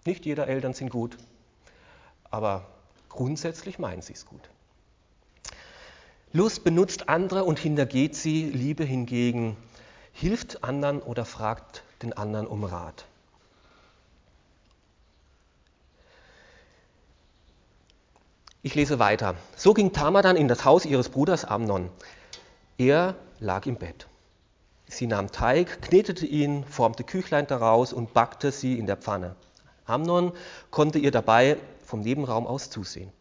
nicht 0.05 0.25
jeder 0.25 0.47
Eltern 0.47 0.73
sind 0.73 0.89
gut, 0.89 1.15
aber 2.31 2.67
grundsätzlich 3.07 3.77
meinen 3.77 4.01
sie 4.01 4.13
es 4.13 4.25
gut. 4.25 4.49
Lust 6.31 6.63
benutzt 6.63 7.07
andere 7.07 7.43
und 7.43 7.59
hintergeht 7.59 8.15
sie, 8.15 8.49
Liebe 8.49 8.83
hingegen 8.83 9.57
hilft 10.11 10.63
anderen 10.63 11.03
oder 11.03 11.23
fragt 11.23 11.83
den 12.01 12.13
anderen 12.13 12.47
um 12.47 12.63
Rat. 12.63 13.05
Ich 18.65 18.76
lese 18.76 18.97
weiter. 18.97 19.36
So 19.58 19.73
ging 19.73 19.91
Tamar 19.91 20.21
dann 20.21 20.38
in 20.38 20.47
das 20.47 20.63
Haus 20.63 20.86
ihres 20.86 21.10
Bruders 21.10 21.43
Amnon. 21.43 21.89
Er 22.78 23.15
lag 23.41 23.65
im 23.65 23.76
Bett. 23.76 24.08
Sie 24.88 25.06
nahm 25.06 25.34
Teig, 25.34 25.82
knetete 25.82 26.26
ihn, 26.26 26.63
formte 26.63 27.04
Küchlein 27.04 27.45
daraus 27.45 27.91
und 27.91 28.13
backte 28.13 28.54
sie 28.54 28.80
in 28.80 28.86
der 28.86 28.95
Pfanne. 28.95 29.36
Amnon 29.86 30.32
konnte 30.71 30.97
ihr 30.97 31.12
dabei 31.12 31.58
vom 31.86 31.99
Nebenraum 31.99 32.47
aus 32.47 32.69
zusehen. 32.69 33.12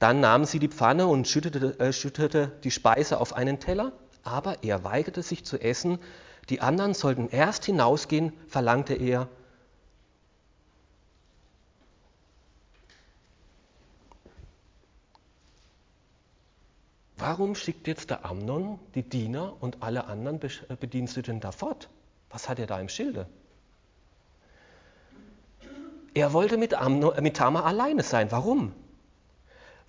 Dann 0.00 0.18
nahm 0.18 0.46
sie 0.46 0.58
die 0.58 0.66
Pfanne 0.66 1.06
und 1.06 1.28
schüttete, 1.28 1.78
äh, 1.78 1.92
schüttete 1.92 2.50
die 2.64 2.72
Speise 2.72 3.20
auf 3.20 3.34
einen 3.34 3.60
Teller, 3.60 3.92
aber 4.24 4.64
er 4.64 4.82
weigerte 4.82 5.22
sich 5.22 5.44
zu 5.44 5.60
essen. 5.60 6.00
Die 6.50 6.60
anderen 6.60 6.92
sollten 6.92 7.28
erst 7.28 7.66
hinausgehen, 7.66 8.32
verlangte 8.48 8.94
er. 8.94 9.28
Warum 17.18 17.56
schickt 17.56 17.88
jetzt 17.88 18.10
der 18.10 18.24
Amnon 18.24 18.78
die 18.94 19.02
Diener 19.02 19.56
und 19.60 19.82
alle 19.82 20.06
anderen 20.06 20.40
äh, 20.40 20.76
Bediensteten 20.78 21.40
da 21.40 21.50
fort? 21.50 21.88
Was 22.30 22.48
hat 22.48 22.60
er 22.60 22.66
da 22.66 22.80
im 22.80 22.88
Schilde? 22.88 23.26
Er 26.14 26.32
wollte 26.32 26.56
mit, 26.56 26.74
Amno, 26.74 27.12
mit 27.20 27.36
Tamar 27.36 27.64
alleine 27.64 28.04
sein. 28.04 28.30
Warum? 28.30 28.72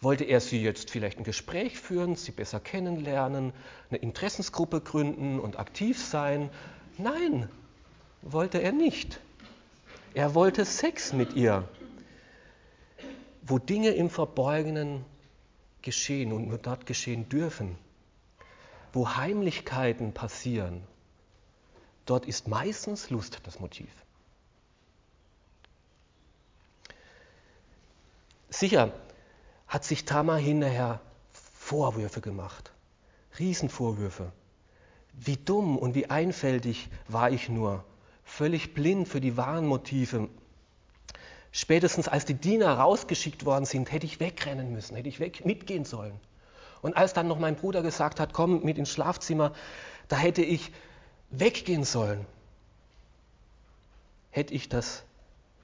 Wollte 0.02 0.24
er 0.24 0.40
sie 0.40 0.62
jetzt 0.64 0.90
vielleicht 0.90 1.20
ein 1.20 1.24
Gespräch 1.24 1.80
führen, 1.80 2.16
sie 2.16 2.32
besser 2.32 2.60
kennenlernen, 2.60 3.54
eine 3.90 4.00
Interessensgruppe 4.00 4.82
gründen 4.82 5.40
und 5.40 5.60
aktiv 5.60 6.04
sein? 6.04 6.50
Nein, 6.98 7.48
wollte 8.24 8.60
er 8.60 8.72
nicht. 8.72 9.20
Er 10.16 10.34
wollte 10.34 10.66
Sex 10.66 11.14
mit 11.14 11.34
ihr, 11.34 11.68
wo 13.44 13.60
Dinge 13.60 13.90
im 13.90 14.10
Verborgenen 14.10 15.06
geschehen 15.90 16.32
und 16.32 16.48
nur 16.48 16.60
dort 16.60 16.86
geschehen 16.86 17.30
dürfen, 17.30 17.76
wo 18.94 19.16
Heimlichkeiten 19.16 20.14
passieren. 20.14 20.84
Dort 22.06 22.28
ist 22.28 22.48
meistens 22.48 23.10
Lust 23.10 23.40
das 23.42 23.60
Motiv. 23.60 23.90
Sicher 28.52 28.94
hat 29.68 29.84
sich 29.84 30.06
Tamar 30.06 30.38
hinterher 30.38 31.02
Vorwürfe 31.32 32.22
gemacht, 32.22 32.72
Riesenvorwürfe. 33.40 34.32
Wie 35.14 35.38
dumm 35.38 35.76
und 35.76 35.96
wie 35.96 36.08
einfältig 36.08 36.90
war 37.08 37.32
ich 37.32 37.50
nur, 37.50 37.84
völlig 38.24 38.76
blind 38.76 39.08
für 39.08 39.22
die 39.22 39.38
wahren 39.38 39.66
Motive. 39.66 40.30
Spätestens 41.60 42.08
als 42.08 42.24
die 42.24 42.36
Diener 42.36 42.72
rausgeschickt 42.76 43.44
worden 43.44 43.66
sind, 43.66 43.92
hätte 43.92 44.06
ich 44.06 44.22
wegrennen 44.22 44.72
müssen, 44.72 44.96
hätte 44.96 45.10
ich 45.10 45.20
weg, 45.20 45.46
mitgehen 45.46 45.84
sollen. 45.84 46.18
Und 46.82 46.96
als 46.96 47.12
dann 47.12 47.28
noch 47.28 47.38
mein 47.38 47.58
Bruder 47.58 47.82
gesagt 47.82 48.22
hat, 48.22 48.32
komm 48.32 48.64
mit 48.64 48.78
ins 48.78 48.90
Schlafzimmer, 48.92 49.52
da 50.08 50.16
hätte 50.16 50.42
ich 50.42 50.72
weggehen 51.32 51.84
sollen. 51.84 52.26
Hätte 54.32 54.54
ich 54.54 54.70
das 54.70 55.04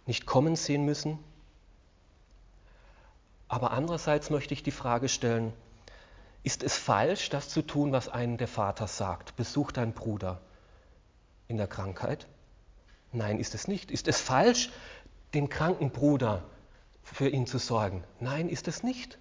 nicht 0.06 0.26
kommen 0.26 0.58
sehen 0.58 0.84
müssen? 0.84 1.18
Aber 3.48 3.72
andererseits 3.72 4.30
möchte 4.30 4.54
ich 4.54 4.64
die 4.64 4.72
Frage 4.72 5.08
stellen, 5.08 5.54
ist 6.44 6.62
es 6.62 6.78
falsch, 6.78 7.30
das 7.30 7.48
zu 7.48 7.62
tun, 7.62 7.94
was 7.94 8.10
einen 8.10 8.36
der 8.36 8.50
Vater 8.50 8.88
sagt? 8.88 9.38
Besuch 9.38 9.72
deinen 9.72 9.94
Bruder 9.94 10.42
in 11.48 11.56
der 11.56 11.68
Krankheit? 11.68 12.28
Nein, 13.14 13.40
ist 13.40 13.56
es 13.56 13.70
nicht. 13.70 13.92
Ist 13.92 14.10
es 14.10 14.20
falsch, 14.20 14.72
den 15.36 15.50
kranken 15.50 15.92
Bruder 15.92 16.44
für 17.04 17.30
ihn 17.30 17.46
zu 17.46 17.60
sorgen? 17.60 18.04
Nein, 18.20 18.50
ist 18.50 18.68
es 18.68 18.84
nicht. 18.84 19.20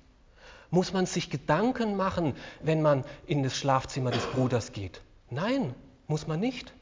Muss 0.71 0.93
man 0.93 1.07
sich 1.07 1.31
Gedanken 1.31 1.97
machen, 1.97 2.35
wenn 2.61 2.83
man 2.83 3.05
in 3.27 3.43
das 3.43 3.57
Schlafzimmer 3.57 4.11
des 4.11 4.25
Bruders 4.27 4.73
geht? 4.73 5.03
Nein, 5.31 5.75
muss 6.07 6.27
man 6.27 6.41
nicht. 6.41 6.73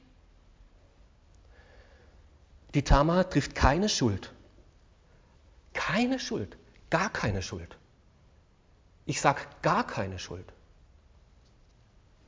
Die 2.74 2.82
Tama 2.82 3.24
trifft 3.24 3.54
keine 3.54 3.88
Schuld. 3.88 4.32
Keine 5.74 6.18
Schuld. 6.18 6.56
Gar 6.90 7.10
keine 7.10 7.42
Schuld. 7.42 7.76
Ich 9.04 9.20
sage 9.20 9.42
gar 9.62 9.86
keine 9.86 10.18
Schuld. 10.18 10.52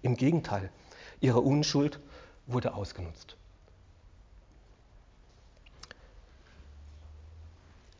Im 0.02 0.16
Gegenteil, 0.16 0.70
ihre 1.20 1.40
Unschuld 1.40 2.00
wurde 2.46 2.74
ausgenutzt. 2.74 3.36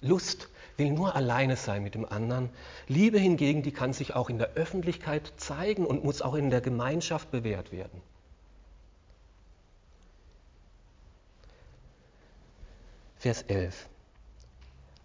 Lust 0.04 0.48
will 0.76 0.92
nur 0.92 1.16
alleine 1.16 1.56
sein 1.56 1.82
mit 1.82 1.94
dem 1.94 2.04
anderen. 2.04 2.50
Liebe 2.88 3.18
hingegen, 3.18 3.62
die 3.62 3.72
kann 3.72 3.92
sich 3.92 4.14
auch 4.14 4.28
in 4.28 4.38
der 4.38 4.50
Öffentlichkeit 4.50 5.32
zeigen 5.38 5.86
und 5.86 6.04
muss 6.04 6.20
auch 6.20 6.34
in 6.34 6.50
der 6.50 6.60
Gemeinschaft 6.60 7.30
bewährt 7.30 7.72
werden. 7.72 8.02
Vers 13.16 13.42
11. 13.42 13.88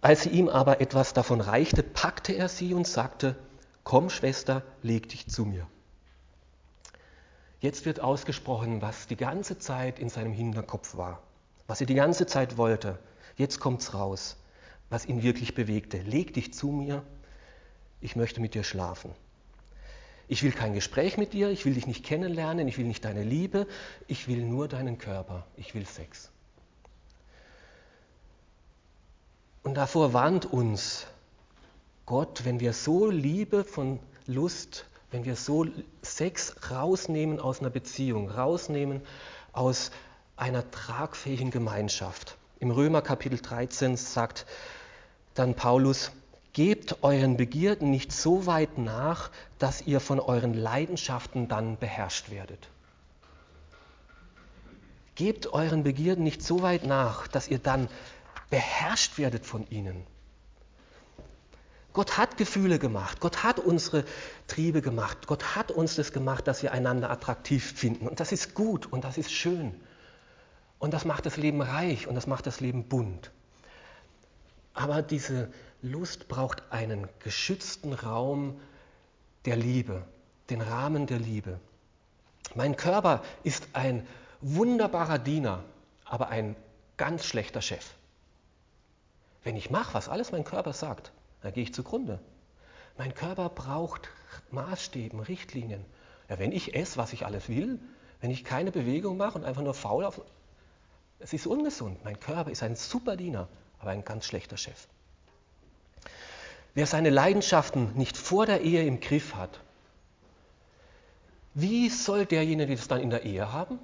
Als 0.02 0.22
sie 0.22 0.30
ihm 0.30 0.50
aber 0.50 0.82
etwas 0.82 1.14
davon 1.14 1.40
reichte, 1.40 1.82
packte 1.82 2.34
er 2.34 2.48
sie 2.48 2.74
und 2.74 2.86
sagte, 2.86 3.36
Komm, 3.84 4.10
Schwester, 4.10 4.62
leg 4.82 5.08
dich 5.08 5.28
zu 5.28 5.46
mir. 5.46 5.66
Jetzt 7.60 7.86
wird 7.86 8.00
ausgesprochen, 8.00 8.82
was 8.82 9.06
die 9.06 9.16
ganze 9.16 9.58
Zeit 9.58 9.98
in 9.98 10.10
seinem 10.10 10.32
Hinterkopf 10.32 10.96
war, 10.96 11.22
was 11.66 11.80
er 11.80 11.86
die 11.86 11.94
ganze 11.94 12.26
Zeit 12.26 12.58
wollte. 12.58 12.98
Jetzt 13.36 13.60
kommt's 13.60 13.94
raus, 13.94 14.36
was 14.90 15.06
ihn 15.06 15.22
wirklich 15.22 15.54
bewegte. 15.54 15.98
Leg 15.98 16.34
dich 16.34 16.52
zu 16.52 16.68
mir, 16.68 17.02
ich 18.00 18.16
möchte 18.16 18.40
mit 18.40 18.54
dir 18.54 18.64
schlafen. 18.64 19.12
Ich 20.28 20.42
will 20.42 20.52
kein 20.52 20.74
Gespräch 20.74 21.16
mit 21.16 21.32
dir, 21.32 21.50
ich 21.50 21.64
will 21.64 21.74
dich 21.74 21.86
nicht 21.86 22.04
kennenlernen, 22.04 22.68
ich 22.68 22.78
will 22.78 22.84
nicht 22.84 23.04
deine 23.04 23.24
Liebe, 23.24 23.66
ich 24.06 24.28
will 24.28 24.44
nur 24.44 24.68
deinen 24.68 24.98
Körper, 24.98 25.46
ich 25.56 25.74
will 25.74 25.86
Sex. 25.86 26.30
Und 29.62 29.74
davor 29.74 30.12
warnt 30.12 30.46
uns 30.46 31.06
Gott, 32.06 32.44
wenn 32.44 32.60
wir 32.60 32.72
so 32.72 33.10
Liebe 33.10 33.64
von 33.64 34.00
Lust, 34.26 34.86
wenn 35.10 35.24
wir 35.24 35.36
so 35.36 35.66
Sex 36.02 36.70
rausnehmen 36.70 37.40
aus 37.40 37.60
einer 37.60 37.70
Beziehung, 37.70 38.30
rausnehmen 38.30 39.02
aus 39.52 39.90
einer 40.36 40.70
tragfähigen 40.70 41.50
Gemeinschaft. 41.50 42.36
Im 42.58 42.70
Römer 42.70 43.02
Kapitel 43.02 43.40
13 43.40 43.96
sagt 43.96 44.46
dann 45.34 45.54
Paulus, 45.54 46.12
gebt 46.52 47.02
euren 47.02 47.36
Begierden 47.36 47.90
nicht 47.90 48.12
so 48.12 48.46
weit 48.46 48.78
nach, 48.78 49.30
dass 49.58 49.82
ihr 49.82 50.00
von 50.00 50.20
euren 50.20 50.54
Leidenschaften 50.54 51.48
dann 51.48 51.78
beherrscht 51.78 52.30
werdet. 52.30 52.68
Gebt 55.14 55.52
euren 55.52 55.82
Begierden 55.82 56.24
nicht 56.24 56.42
so 56.42 56.62
weit 56.62 56.84
nach, 56.84 57.28
dass 57.28 57.48
ihr 57.48 57.58
dann 57.58 57.88
beherrscht 58.48 59.18
werdet 59.18 59.46
von 59.46 59.68
ihnen. 59.70 60.06
Gott 61.92 62.18
hat 62.18 62.36
Gefühle 62.36 62.78
gemacht, 62.78 63.20
Gott 63.20 63.42
hat 63.42 63.58
unsere 63.58 64.04
Triebe 64.46 64.80
gemacht, 64.80 65.26
Gott 65.26 65.56
hat 65.56 65.72
uns 65.72 65.96
das 65.96 66.12
gemacht, 66.12 66.46
dass 66.46 66.62
wir 66.62 66.72
einander 66.72 67.10
attraktiv 67.10 67.72
finden. 67.72 68.06
Und 68.06 68.20
das 68.20 68.30
ist 68.30 68.54
gut 68.54 68.86
und 68.86 69.04
das 69.04 69.18
ist 69.18 69.32
schön. 69.32 69.74
Und 70.78 70.94
das 70.94 71.04
macht 71.04 71.26
das 71.26 71.36
Leben 71.36 71.60
reich 71.60 72.06
und 72.06 72.14
das 72.14 72.26
macht 72.26 72.46
das 72.46 72.60
Leben 72.60 72.88
bunt. 72.88 73.32
Aber 74.80 75.02
diese 75.02 75.52
Lust 75.82 76.26
braucht 76.26 76.62
einen 76.72 77.06
geschützten 77.18 77.92
Raum 77.92 78.58
der 79.44 79.56
Liebe, 79.56 80.06
den 80.48 80.62
Rahmen 80.62 81.06
der 81.06 81.18
Liebe. 81.18 81.60
Mein 82.54 82.76
Körper 82.76 83.22
ist 83.44 83.68
ein 83.74 84.06
wunderbarer 84.40 85.18
Diener, 85.18 85.62
aber 86.06 86.30
ein 86.30 86.56
ganz 86.96 87.26
schlechter 87.26 87.60
Chef. 87.60 87.90
Wenn 89.44 89.54
ich 89.54 89.68
mache, 89.68 89.92
was 89.92 90.08
alles 90.08 90.32
mein 90.32 90.44
Körper 90.44 90.72
sagt, 90.72 91.12
dann 91.42 91.52
gehe 91.52 91.64
ich 91.64 91.74
zugrunde. 91.74 92.18
Mein 92.96 93.12
Körper 93.12 93.50
braucht 93.50 94.08
Maßstäben, 94.50 95.20
Richtlinien. 95.20 95.84
Ja, 96.30 96.38
wenn 96.38 96.52
ich 96.52 96.74
esse, 96.74 96.96
was 96.96 97.12
ich 97.12 97.26
alles 97.26 97.50
will, 97.50 97.78
wenn 98.22 98.30
ich 98.30 98.44
keine 98.44 98.72
Bewegung 98.72 99.18
mache 99.18 99.36
und 99.36 99.44
einfach 99.44 99.62
nur 99.62 99.74
faul 99.74 100.06
auf, 100.06 100.22
es 101.18 101.34
ist 101.34 101.46
ungesund. 101.46 102.02
Mein 102.02 102.18
Körper 102.18 102.50
ist 102.50 102.62
ein 102.62 102.76
super 102.76 103.18
Diener, 103.18 103.46
aber 103.80 103.90
ein 103.90 104.04
ganz 104.04 104.26
schlechter 104.26 104.56
Chef. 104.56 104.86
Wer 106.74 106.86
seine 106.86 107.10
Leidenschaften 107.10 107.94
nicht 107.94 108.16
vor 108.16 108.46
der 108.46 108.60
Ehe 108.60 108.84
im 108.86 109.00
Griff 109.00 109.34
hat, 109.34 109.60
wie 111.54 111.88
soll 111.88 112.26
derjenige 112.26 112.76
das 112.76 112.86
dann 112.86 113.00
in 113.00 113.10
der 113.10 113.24
Ehe 113.24 113.52
haben? 113.52 113.78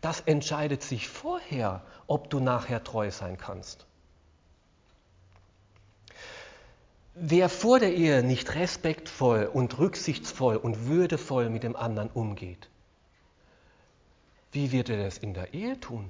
Das 0.00 0.20
entscheidet 0.20 0.82
sich 0.82 1.08
vorher, 1.08 1.82
ob 2.06 2.30
du 2.30 2.40
nachher 2.40 2.84
treu 2.84 3.10
sein 3.10 3.36
kannst. 3.36 3.86
Wer 7.14 7.48
vor 7.48 7.80
der 7.80 7.94
Ehe 7.94 8.22
nicht 8.22 8.54
respektvoll 8.54 9.44
und 9.44 9.78
rücksichtsvoll 9.78 10.56
und 10.56 10.86
würdevoll 10.86 11.50
mit 11.50 11.64
dem 11.64 11.76
anderen 11.76 12.08
umgeht, 12.10 12.70
wie 14.52 14.72
wird 14.72 14.88
er 14.88 15.04
das 15.04 15.18
in 15.18 15.34
der 15.34 15.52
Ehe 15.52 15.78
tun? 15.78 16.08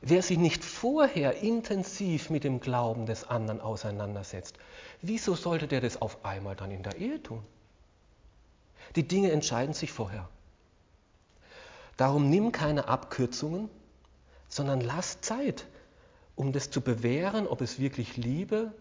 Wer 0.00 0.22
sich 0.22 0.38
nicht 0.38 0.64
vorher 0.64 1.42
intensiv 1.42 2.30
mit 2.30 2.44
dem 2.44 2.60
Glauben 2.60 3.06
des 3.06 3.24
anderen 3.24 3.60
auseinandersetzt, 3.60 4.56
wieso 5.02 5.34
sollte 5.34 5.66
der 5.66 5.80
das 5.80 6.00
auf 6.00 6.24
einmal 6.24 6.54
dann 6.54 6.70
in 6.70 6.82
der 6.82 6.96
Ehe 6.96 7.22
tun? 7.22 7.42
Die 8.94 9.06
Dinge 9.06 9.32
entscheiden 9.32 9.74
sich 9.74 9.92
vorher. 9.92 10.28
Darum 11.96 12.30
nimm 12.30 12.52
keine 12.52 12.86
Abkürzungen, 12.86 13.68
sondern 14.48 14.80
lass 14.80 15.20
Zeit, 15.20 15.66
um 16.36 16.52
das 16.52 16.70
zu 16.70 16.80
bewähren, 16.80 17.48
ob 17.48 17.60
es 17.60 17.80
wirklich 17.80 18.16
Liebe 18.16 18.72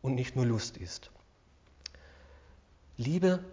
und 0.00 0.14
nicht 0.14 0.36
nur 0.36 0.46
Lust 0.46 0.76
ist. 0.76 1.10
Liebe 2.96 3.44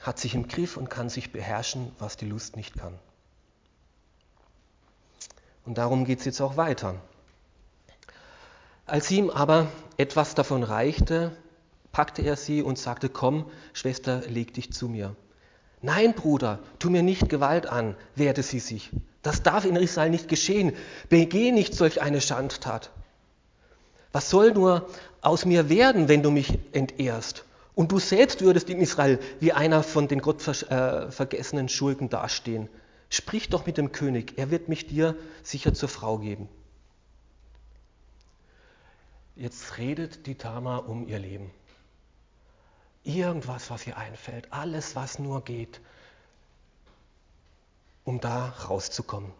hat 0.00 0.18
sich 0.18 0.34
im 0.34 0.46
Griff 0.46 0.76
und 0.76 0.90
kann 0.90 1.08
sich 1.08 1.32
beherrschen, 1.32 1.90
was 1.98 2.18
die 2.18 2.26
Lust 2.26 2.56
nicht 2.56 2.76
kann. 2.76 2.98
Und 5.64 5.78
darum 5.78 6.04
geht 6.04 6.20
es 6.20 6.24
jetzt 6.24 6.40
auch 6.40 6.56
weiter. 6.56 6.96
Als 8.86 9.10
ihm 9.10 9.30
aber 9.30 9.68
etwas 9.96 10.34
davon 10.34 10.62
reichte, 10.62 11.32
packte 11.92 12.22
er 12.22 12.36
sie 12.36 12.62
und 12.62 12.78
sagte, 12.78 13.08
komm, 13.08 13.50
Schwester, 13.72 14.22
leg 14.28 14.54
dich 14.54 14.72
zu 14.72 14.88
mir. 14.88 15.14
Nein, 15.82 16.14
Bruder, 16.14 16.58
tu 16.78 16.90
mir 16.90 17.02
nicht 17.02 17.28
Gewalt 17.28 17.66
an, 17.66 17.96
wehrte 18.14 18.42
sie 18.42 18.60
sich. 18.60 18.90
Das 19.22 19.42
darf 19.42 19.64
in 19.64 19.76
Israel 19.76 20.10
nicht 20.10 20.28
geschehen. 20.28 20.72
Begeh 21.08 21.52
nicht 21.52 21.74
solch 21.74 22.02
eine 22.02 22.20
Schandtat. 22.20 22.90
Was 24.12 24.28
soll 24.28 24.52
nur 24.52 24.88
aus 25.20 25.44
mir 25.44 25.68
werden, 25.68 26.08
wenn 26.08 26.22
du 26.22 26.30
mich 26.30 26.58
entehrst? 26.72 27.44
Und 27.74 27.92
du 27.92 27.98
selbst 27.98 28.42
würdest 28.42 28.68
in 28.68 28.80
Israel 28.80 29.20
wie 29.38 29.52
einer 29.52 29.82
von 29.82 30.08
den 30.08 30.20
gottvergessenen 30.20 31.66
äh, 31.66 31.68
Schulden 31.68 32.08
dastehen. 32.08 32.68
Sprich 33.10 33.48
doch 33.48 33.66
mit 33.66 33.76
dem 33.76 33.90
König, 33.90 34.38
er 34.38 34.50
wird 34.52 34.68
mich 34.68 34.86
dir 34.86 35.16
sicher 35.42 35.74
zur 35.74 35.88
Frau 35.88 36.18
geben. 36.18 36.48
Jetzt 39.34 39.78
redet 39.78 40.26
die 40.26 40.36
Tama 40.36 40.76
um 40.76 41.08
ihr 41.08 41.18
Leben. 41.18 41.50
Irgendwas, 43.02 43.68
was 43.70 43.86
ihr 43.86 43.96
einfällt, 43.96 44.52
alles, 44.52 44.94
was 44.94 45.18
nur 45.18 45.42
geht, 45.42 45.80
um 48.04 48.20
da 48.20 48.50
rauszukommen. 48.50 49.32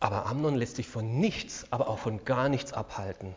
Aber 0.00 0.26
Amnon 0.26 0.56
lässt 0.56 0.76
sich 0.76 0.88
von 0.88 1.20
nichts, 1.20 1.66
aber 1.70 1.88
auch 1.88 2.00
von 2.00 2.24
gar 2.24 2.48
nichts 2.48 2.72
abhalten. 2.72 3.36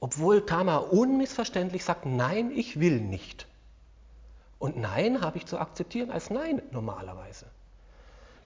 Obwohl 0.00 0.44
Tamar 0.44 0.92
unmissverständlich 0.92 1.84
sagt, 1.84 2.04
nein, 2.04 2.50
ich 2.50 2.78
will 2.78 3.00
nicht. 3.00 3.46
Und 4.58 4.76
Nein 4.76 5.20
habe 5.20 5.38
ich 5.38 5.46
zu 5.46 5.58
akzeptieren 5.58 6.10
als 6.10 6.30
Nein 6.30 6.62
normalerweise. 6.70 7.46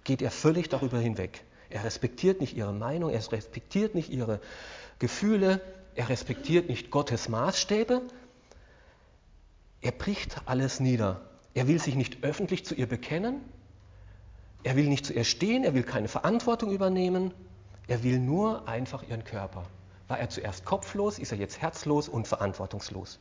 Geht 0.04 0.20
er 0.20 0.30
völlig 0.30 0.68
darüber 0.68 0.98
hinweg. 0.98 1.44
Er 1.70 1.84
respektiert 1.84 2.40
nicht 2.40 2.56
ihre 2.56 2.72
Meinung, 2.72 3.10
er 3.10 3.32
respektiert 3.32 3.94
nicht 3.94 4.10
ihre 4.10 4.40
Gefühle, 4.98 5.60
er 5.94 6.08
respektiert 6.08 6.68
nicht 6.68 6.90
Gottes 6.90 7.28
Maßstäbe. 7.28 8.02
Er 9.80 9.92
bricht 9.92 10.42
alles 10.44 10.80
nieder. 10.80 11.22
Er 11.54 11.68
will 11.68 11.80
sich 11.80 11.94
nicht 11.94 12.24
öffentlich 12.24 12.64
zu 12.64 12.74
ihr 12.74 12.86
bekennen. 12.86 13.40
Er 14.62 14.76
will 14.76 14.86
nicht 14.86 15.06
zu 15.06 15.12
ihr 15.12 15.24
stehen, 15.24 15.64
er 15.64 15.74
will 15.74 15.82
keine 15.82 16.08
Verantwortung 16.08 16.72
übernehmen. 16.72 17.32
Er 17.88 18.02
will 18.02 18.18
nur 18.18 18.68
einfach 18.68 19.02
ihren 19.02 19.24
Körper. 19.24 19.64
War 20.08 20.18
er 20.18 20.28
zuerst 20.28 20.64
kopflos, 20.64 21.18
ist 21.18 21.32
er 21.32 21.38
jetzt 21.38 21.60
herzlos 21.60 22.08
und 22.08 22.28
verantwortungslos. 22.28 23.18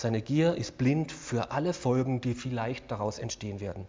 Seine 0.00 0.22
Gier 0.22 0.54
ist 0.54 0.78
blind 0.78 1.10
für 1.10 1.50
alle 1.50 1.72
Folgen, 1.72 2.20
die 2.20 2.34
vielleicht 2.34 2.88
daraus 2.92 3.18
entstehen 3.18 3.58
werden. 3.58 3.84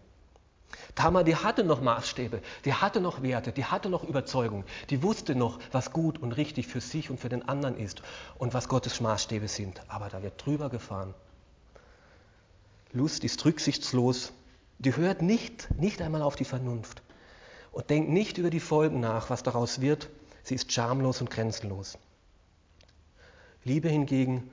Tamar, 0.95 1.23
die 1.23 1.35
hatte 1.35 1.63
noch 1.63 1.81
Maßstäbe, 1.81 2.41
die 2.65 2.73
hatte 2.73 2.99
noch 2.99 3.21
Werte, 3.21 3.51
die 3.51 3.65
hatte 3.65 3.89
noch 3.89 4.03
Überzeugung, 4.03 4.63
die 4.89 5.03
wusste 5.03 5.35
noch, 5.35 5.59
was 5.71 5.91
gut 5.93 6.17
und 6.17 6.31
richtig 6.31 6.65
für 6.65 6.81
sich 6.81 7.11
und 7.11 7.19
für 7.19 7.29
den 7.29 7.47
anderen 7.47 7.77
ist 7.77 8.01
und 8.39 8.55
was 8.55 8.67
Gottes 8.69 9.01
Maßstäbe 9.01 9.47
sind. 9.47 9.83
Aber 9.87 10.09
da 10.09 10.23
wird 10.23 10.43
drüber 10.43 10.69
gefahren. 10.69 11.13
Lust 12.91 13.23
ist 13.23 13.45
rücksichtslos, 13.45 14.33
die 14.79 14.95
hört 14.95 15.21
nicht, 15.21 15.69
nicht 15.77 16.01
einmal 16.01 16.23
auf 16.23 16.35
die 16.35 16.43
Vernunft 16.43 17.03
und 17.71 17.87
denkt 17.91 18.09
nicht 18.09 18.39
über 18.39 18.49
die 18.49 18.59
Folgen 18.59 18.99
nach, 18.99 19.29
was 19.29 19.43
daraus 19.43 19.79
wird. 19.79 20.09
Sie 20.41 20.55
ist 20.55 20.71
schamlos 20.71 21.21
und 21.21 21.29
grenzenlos. 21.29 21.99
Liebe 23.63 23.89
hingegen 23.89 24.49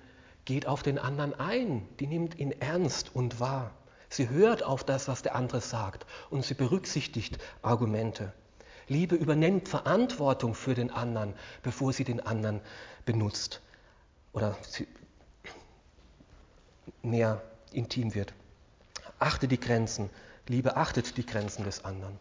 geht 0.46 0.66
auf 0.66 0.82
den 0.82 0.98
anderen 0.98 1.34
ein, 1.34 1.86
die 2.00 2.06
nimmt 2.06 2.38
ihn 2.38 2.52
ernst 2.52 3.14
und 3.14 3.38
wahr. 3.40 3.72
Sie 4.08 4.30
hört 4.30 4.62
auf 4.62 4.84
das, 4.84 5.08
was 5.08 5.20
der 5.20 5.34
andere 5.34 5.60
sagt 5.60 6.06
und 6.30 6.44
sie 6.44 6.54
berücksichtigt 6.54 7.38
Argumente. 7.60 8.32
Liebe 8.88 9.16
übernimmt 9.16 9.68
Verantwortung 9.68 10.54
für 10.54 10.74
den 10.74 10.90
anderen, 10.90 11.34
bevor 11.62 11.92
sie 11.92 12.04
den 12.04 12.20
anderen 12.24 12.60
benutzt 13.04 13.60
oder 14.32 14.56
mehr 17.02 17.42
intim 17.72 18.14
wird. 18.14 18.32
Achte 19.18 19.48
die 19.48 19.58
Grenzen. 19.58 20.08
Liebe 20.46 20.76
achtet 20.76 21.16
die 21.16 21.26
Grenzen 21.26 21.64
des 21.64 21.84
anderen. 21.84 22.16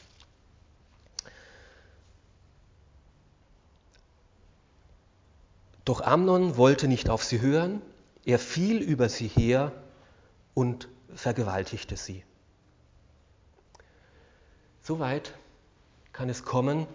Doch 5.83 6.01
Amnon 6.01 6.57
wollte 6.57 6.87
nicht 6.87 7.11
auf 7.11 7.23
sie 7.23 7.41
hören, 7.41 7.83
er 8.25 8.39
fiel 8.39 8.81
über 8.81 9.07
sie 9.09 9.27
her 9.27 9.71
und 10.53 10.89
vergewaltigte 11.13 11.95
sie. 11.95 12.23
Soweit 14.81 15.33
kann 16.11 16.29
es 16.29 16.43
kommen, 16.43 16.87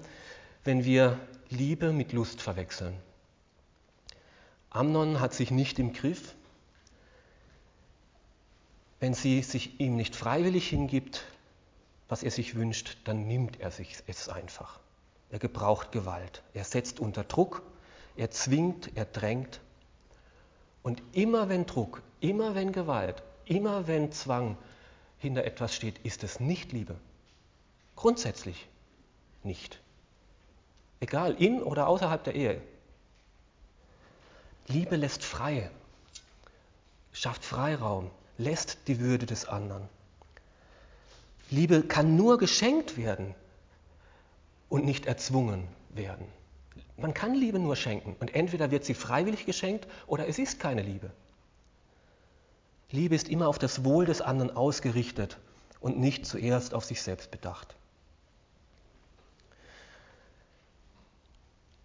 wenn 0.64 0.84
wir 0.84 1.18
Liebe 1.48 1.92
mit 1.92 2.12
Lust 2.12 2.40
verwechseln. 2.40 2.94
Amnon 4.70 5.20
hat 5.20 5.34
sich 5.34 5.50
nicht 5.50 5.78
im 5.78 5.92
Griff. 5.92 6.34
Wenn 9.00 9.14
sie 9.14 9.42
sich 9.42 9.80
ihm 9.80 9.96
nicht 9.96 10.14
freiwillig 10.14 10.68
hingibt, 10.68 11.24
was 12.08 12.22
er 12.22 12.30
sich 12.30 12.54
wünscht, 12.54 12.98
dann 13.04 13.26
nimmt 13.26 13.58
er 13.60 13.70
sich 13.70 13.96
es 14.06 14.28
einfach. 14.28 14.78
Er 15.30 15.38
gebraucht 15.38 15.90
Gewalt. 15.92 16.42
Er 16.54 16.64
setzt 16.64 17.00
unter 17.00 17.24
Druck, 17.24 17.62
er 18.16 18.30
zwingt, 18.30 18.96
er 18.96 19.04
drängt. 19.04 19.60
Und 20.82 21.02
immer 21.12 21.48
wenn 21.48 21.66
Druck, 21.66 22.02
immer 22.20 22.54
wenn 22.54 22.72
Gewalt, 22.72 23.22
Immer 23.50 23.88
wenn 23.88 24.12
Zwang 24.12 24.56
hinter 25.18 25.42
etwas 25.42 25.74
steht, 25.74 25.98
ist 26.04 26.22
es 26.22 26.38
nicht 26.38 26.70
Liebe. 26.70 26.94
Grundsätzlich 27.96 28.68
nicht. 29.42 29.80
Egal, 31.00 31.34
in 31.34 31.60
oder 31.60 31.88
außerhalb 31.88 32.22
der 32.22 32.36
Ehe. 32.36 32.62
Liebe 34.68 34.94
lässt 34.94 35.24
frei, 35.24 35.68
schafft 37.12 37.44
Freiraum, 37.44 38.12
lässt 38.38 38.86
die 38.86 39.00
Würde 39.00 39.26
des 39.26 39.46
anderen. 39.46 39.88
Liebe 41.50 41.82
kann 41.82 42.14
nur 42.14 42.38
geschenkt 42.38 42.96
werden 42.96 43.34
und 44.68 44.84
nicht 44.84 45.06
erzwungen 45.06 45.66
werden. 45.88 46.26
Man 46.96 47.14
kann 47.14 47.34
Liebe 47.34 47.58
nur 47.58 47.76
schenken 47.76 48.16
und 48.20 48.34
entweder 48.34 48.70
wird 48.70 48.84
sie 48.84 48.94
freiwillig 48.94 49.46
geschenkt 49.46 49.86
oder 50.06 50.28
es 50.28 50.38
ist 50.38 50.60
keine 50.60 50.82
Liebe. 50.82 51.10
Liebe 52.90 53.14
ist 53.14 53.28
immer 53.28 53.48
auf 53.48 53.58
das 53.58 53.84
Wohl 53.84 54.04
des 54.04 54.20
anderen 54.20 54.54
ausgerichtet 54.54 55.38
und 55.80 55.98
nicht 55.98 56.26
zuerst 56.26 56.74
auf 56.74 56.84
sich 56.84 57.02
selbst 57.02 57.30
bedacht. 57.30 57.76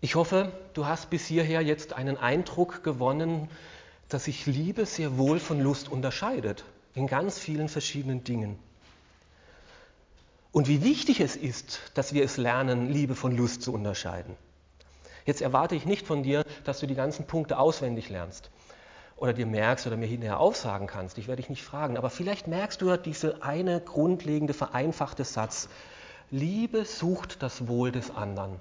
Ich 0.01 0.15
hoffe, 0.15 0.51
du 0.73 0.85
hast 0.85 1.09
bis 1.09 1.25
hierher 1.25 1.61
jetzt 1.61 1.93
einen 1.93 2.17
Eindruck 2.17 2.83
gewonnen, 2.83 3.49
dass 4.09 4.25
sich 4.25 4.45
Liebe 4.45 4.85
sehr 4.85 5.17
wohl 5.17 5.39
von 5.39 5.59
Lust 5.59 5.89
unterscheidet, 5.89 6.63
in 6.93 7.07
ganz 7.07 7.39
vielen 7.39 7.69
verschiedenen 7.69 8.23
Dingen. 8.23 8.59
Und 10.51 10.67
wie 10.67 10.83
wichtig 10.83 11.21
es 11.21 11.35
ist, 11.35 11.79
dass 11.95 12.13
wir 12.13 12.23
es 12.23 12.37
lernen, 12.37 12.91
Liebe 12.91 13.15
von 13.15 13.35
Lust 13.35 13.61
zu 13.61 13.73
unterscheiden. 13.73 14.35
Jetzt 15.25 15.41
erwarte 15.41 15.75
ich 15.75 15.85
nicht 15.85 16.05
von 16.05 16.23
dir, 16.23 16.45
dass 16.63 16.79
du 16.79 16.87
die 16.87 16.95
ganzen 16.95 17.25
Punkte 17.25 17.57
auswendig 17.57 18.09
lernst 18.09 18.51
oder 19.17 19.33
dir 19.33 19.45
merkst 19.45 19.87
oder 19.87 19.97
mir 19.97 20.05
hinterher 20.05 20.39
aufsagen 20.39 20.87
kannst. 20.87 21.17
Ich 21.17 21.27
werde 21.27 21.41
dich 21.41 21.49
nicht 21.49 21.63
fragen, 21.63 21.97
aber 21.97 22.09
vielleicht 22.09 22.47
merkst 22.47 22.81
du 22.81 22.89
ja 22.89 22.97
diese 22.97 23.41
eine 23.41 23.81
grundlegende, 23.81 24.53
vereinfachte 24.53 25.23
Satz. 25.23 25.69
Liebe 26.31 26.85
sucht 26.85 27.41
das 27.41 27.67
Wohl 27.67 27.91
des 27.91 28.11
anderen. 28.11 28.59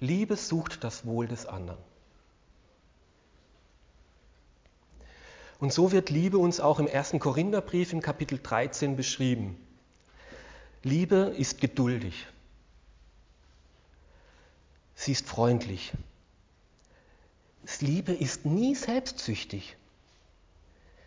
Liebe 0.00 0.36
sucht 0.36 0.84
das 0.84 1.06
Wohl 1.06 1.28
des 1.28 1.46
anderen. 1.46 1.78
Und 5.60 5.72
so 5.72 5.92
wird 5.92 6.10
Liebe 6.10 6.38
uns 6.38 6.60
auch 6.60 6.78
im 6.78 6.86
ersten 6.86 7.18
Korintherbrief 7.18 7.92
in 7.92 8.00
Kapitel 8.00 8.38
13 8.42 8.96
beschrieben. 8.96 9.56
Liebe 10.82 11.32
ist 11.36 11.60
geduldig. 11.60 12.26
Sie 14.94 15.12
ist 15.12 15.28
freundlich. 15.28 15.92
Liebe 17.80 18.12
ist 18.12 18.44
nie 18.44 18.74
selbstsüchtig. 18.74 19.76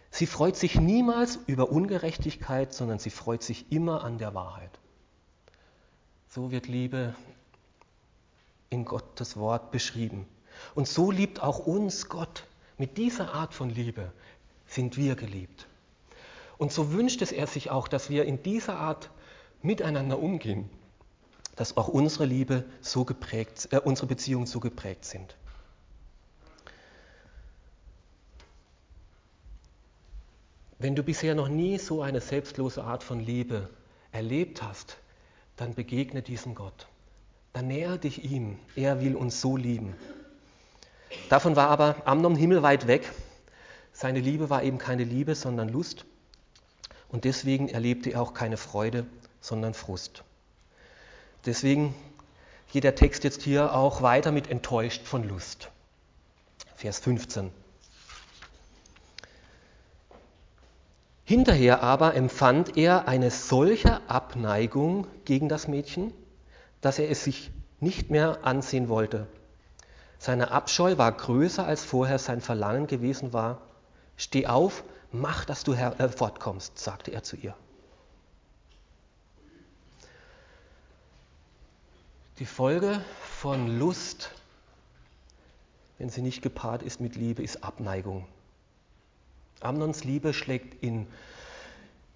Sie 0.10 0.26
freut 0.26 0.56
sich 0.56 0.76
niemals 0.76 1.38
über 1.48 1.70
Ungerechtigkeit, 1.70 2.74
sondern 2.74 3.00
sie 3.00 3.10
freut 3.10 3.44
sich 3.44 3.72
immer 3.72 4.04
an 4.04 4.18
der 4.18 4.34
Wahrheit. 4.34 4.72
So 6.30 6.52
wird 6.52 6.68
Liebe 6.68 7.16
in 8.70 8.86
Gottes 8.86 9.38
Wort 9.38 9.72
beschrieben. 9.72 10.28
Und 10.76 10.88
so 10.88 11.12
liebt 11.12 11.42
auch 11.42 11.60
uns 11.60 12.10
Gott. 12.10 12.46
Mit 12.78 12.98
dieser 12.98 13.34
Art 13.34 13.54
von 13.54 13.70
Liebe 13.70 14.12
sind 14.68 14.98
wir 14.98 15.16
geliebt. 15.16 15.68
Und 16.58 16.72
so 16.72 16.92
wünscht 16.92 17.22
es 17.22 17.32
er 17.32 17.48
sich 17.48 17.70
auch, 17.70 17.88
dass 17.88 18.10
wir 18.10 18.26
in 18.26 18.42
dieser 18.44 18.78
Art 18.78 19.10
miteinander 19.62 20.20
umgehen, 20.20 20.70
dass 21.58 21.76
auch 21.76 21.90
unsere 21.90 22.26
Liebe 22.26 22.64
so 22.80 23.04
geprägt, 23.04 23.68
äh, 23.72 23.80
unsere 23.80 24.08
Beziehungen 24.08 24.46
so 24.46 24.62
geprägt 24.62 25.04
sind. 25.04 25.36
Wenn 30.80 30.96
du 30.96 31.02
bisher 31.02 31.34
noch 31.34 31.50
nie 31.50 31.80
so 31.80 32.04
eine 32.04 32.22
selbstlose 32.22 32.84
Art 32.84 33.04
von 33.04 33.20
Liebe 33.20 33.68
erlebt 34.12 34.62
hast, 34.62 34.98
dann 35.56 35.74
begegne 35.74 36.22
diesem 36.22 36.54
Gott. 36.54 36.88
Dann 37.54 37.68
näher 37.68 37.98
dich 37.98 38.24
ihm. 38.24 38.60
Er 38.76 39.02
will 39.02 39.16
uns 39.16 39.42
so 39.42 39.58
lieben. 39.58 39.96
Davon 41.30 41.56
war 41.56 41.70
aber 41.70 41.96
Amnon 42.06 42.36
himmelweit 42.36 42.86
weg. 42.86 43.12
Seine 43.92 44.20
Liebe 44.20 44.52
war 44.52 44.62
eben 44.62 44.78
keine 44.78 45.04
Liebe, 45.04 45.34
sondern 45.34 45.70
Lust. 45.70 46.06
Und 47.10 47.24
deswegen 47.24 47.70
erlebte 47.70 48.12
er 48.12 48.22
auch 48.22 48.36
keine 48.36 48.58
Freude, 48.58 49.08
sondern 49.42 49.74
Frust. 49.74 50.24
Deswegen 51.46 51.96
geht 52.72 52.84
der 52.84 52.96
Text 52.96 53.24
jetzt 53.24 53.42
hier 53.42 53.74
auch 53.74 54.02
weiter 54.02 54.32
mit 54.32 54.50
enttäuscht 54.50 55.06
von 55.06 55.28
Lust. 55.28 55.70
Vers 56.76 57.00
15. 57.00 57.52
Hinterher 61.24 61.84
aber 61.84 62.16
empfand 62.16 62.78
er 62.78 63.08
eine 63.08 63.32
solche 63.32 64.00
Abneigung 64.10 65.08
gegen 65.26 65.50
das 65.50 65.68
Mädchen, 65.68 66.14
dass 66.80 67.00
er 67.00 67.10
es 67.10 67.24
sich 67.24 67.52
nicht 67.80 68.10
mehr 68.10 68.40
ansehen 68.44 68.88
wollte. 68.88 69.28
Seine 70.20 70.52
Abscheu 70.52 70.98
war 70.98 71.12
größer 71.12 71.66
als 71.66 71.84
vorher 71.84 72.18
sein 72.18 72.42
Verlangen 72.42 72.88
gewesen 72.88 73.34
war. 73.34 73.62
Steh 74.16 74.48
auf, 74.48 74.84
mach, 75.12 75.46
dass 75.46 75.64
du 75.64 75.74
äh, 75.74 76.10
fortkommst, 76.10 76.80
sagte 76.80 77.12
er 77.12 77.24
zu 77.24 77.36
ihr. 77.36 77.56
Die 82.40 82.46
Folge 82.46 83.02
von 83.22 83.80
Lust 83.80 84.32
wenn 85.98 86.10
sie 86.10 86.22
nicht 86.22 86.42
gepaart 86.42 86.84
ist 86.84 87.00
mit 87.00 87.16
Liebe, 87.16 87.42
ist 87.42 87.64
Abneigung. 87.64 88.28
Amnons 89.62 90.04
Liebe 90.04 90.34
schlägt 90.34 90.84
in, 90.84 91.08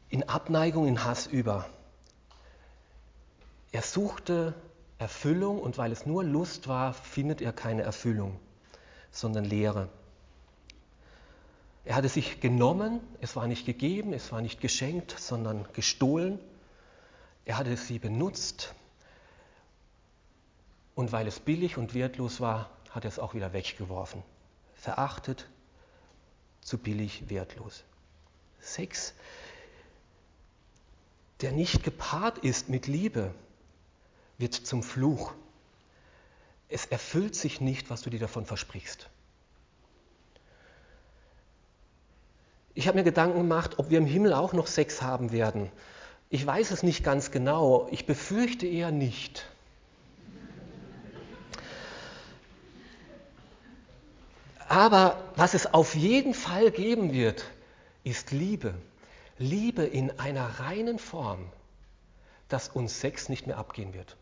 in 0.09 0.29
Abneigung, 0.29 0.87
in 0.87 1.03
Hass 1.03 1.25
über. 1.25 1.67
Er 3.71 3.81
suchte 3.81 4.53
Erfüllung 4.99 5.59
und 5.59 5.77
weil 5.79 5.91
es 5.91 6.05
nur 6.05 6.23
Lust 6.23 6.67
war, 6.67 6.93
findet 6.93 7.41
er 7.41 7.53
keine 7.53 7.81
Erfüllung, 7.81 8.39
sondern 9.09 9.45
Leere. 9.45 9.89
Er 11.83 11.95
hatte 11.95 12.09
sich 12.09 12.39
genommen, 12.39 12.99
es 13.21 13.35
war 13.35 13.47
nicht 13.47 13.65
gegeben, 13.65 14.13
es 14.13 14.31
war 14.31 14.41
nicht 14.41 14.61
geschenkt, 14.61 15.15
sondern 15.17 15.65
gestohlen. 15.73 16.37
Er 17.45 17.57
hatte 17.57 17.75
sie 17.75 17.97
benutzt 17.97 18.75
und 20.95 21.11
weil 21.11 21.27
es 21.27 21.39
billig 21.39 21.77
und 21.77 21.93
wertlos 21.93 22.41
war, 22.41 22.69
hat 22.89 23.05
er 23.05 23.09
es 23.09 23.19
auch 23.19 23.33
wieder 23.33 23.53
weggeworfen. 23.53 24.23
Verachtet, 24.73 25.47
zu 26.61 26.77
billig, 26.77 27.29
wertlos. 27.29 27.83
Sex, 28.59 29.13
der 31.41 31.51
nicht 31.51 31.83
gepaart 31.83 32.39
ist 32.39 32.69
mit 32.69 32.87
Liebe, 32.87 33.33
wird 34.37 34.53
zum 34.53 34.83
Fluch. 34.83 35.33
Es 36.69 36.85
erfüllt 36.85 37.35
sich 37.35 37.61
nicht, 37.61 37.89
was 37.89 38.01
du 38.01 38.09
dir 38.09 38.19
davon 38.19 38.45
versprichst. 38.45 39.09
Ich 42.73 42.87
habe 42.87 42.97
mir 42.97 43.03
Gedanken 43.03 43.39
gemacht, 43.39 43.79
ob 43.79 43.89
wir 43.89 43.97
im 43.97 44.05
Himmel 44.05 44.33
auch 44.33 44.53
noch 44.53 44.67
Sex 44.67 45.01
haben 45.01 45.31
werden. 45.31 45.71
Ich 46.29 46.45
weiß 46.45 46.71
es 46.71 46.83
nicht 46.83 47.03
ganz 47.03 47.31
genau. 47.31 47.89
Ich 47.91 48.05
befürchte 48.05 48.65
eher 48.65 48.91
nicht. 48.91 49.50
Aber 54.71 55.21
was 55.35 55.53
es 55.53 55.73
auf 55.73 55.95
jeden 55.95 56.33
Fall 56.33 56.71
geben 56.71 57.11
wird, 57.11 57.43
ist 58.05 58.31
Liebe. 58.31 58.73
Liebe 59.37 59.83
in 59.83 60.17
einer 60.17 60.45
reinen 60.61 60.97
Form, 60.97 61.51
dass 62.47 62.69
uns 62.69 63.01
Sex 63.01 63.27
nicht 63.27 63.47
mehr 63.47 63.57
abgehen 63.57 63.93
wird. 63.93 64.15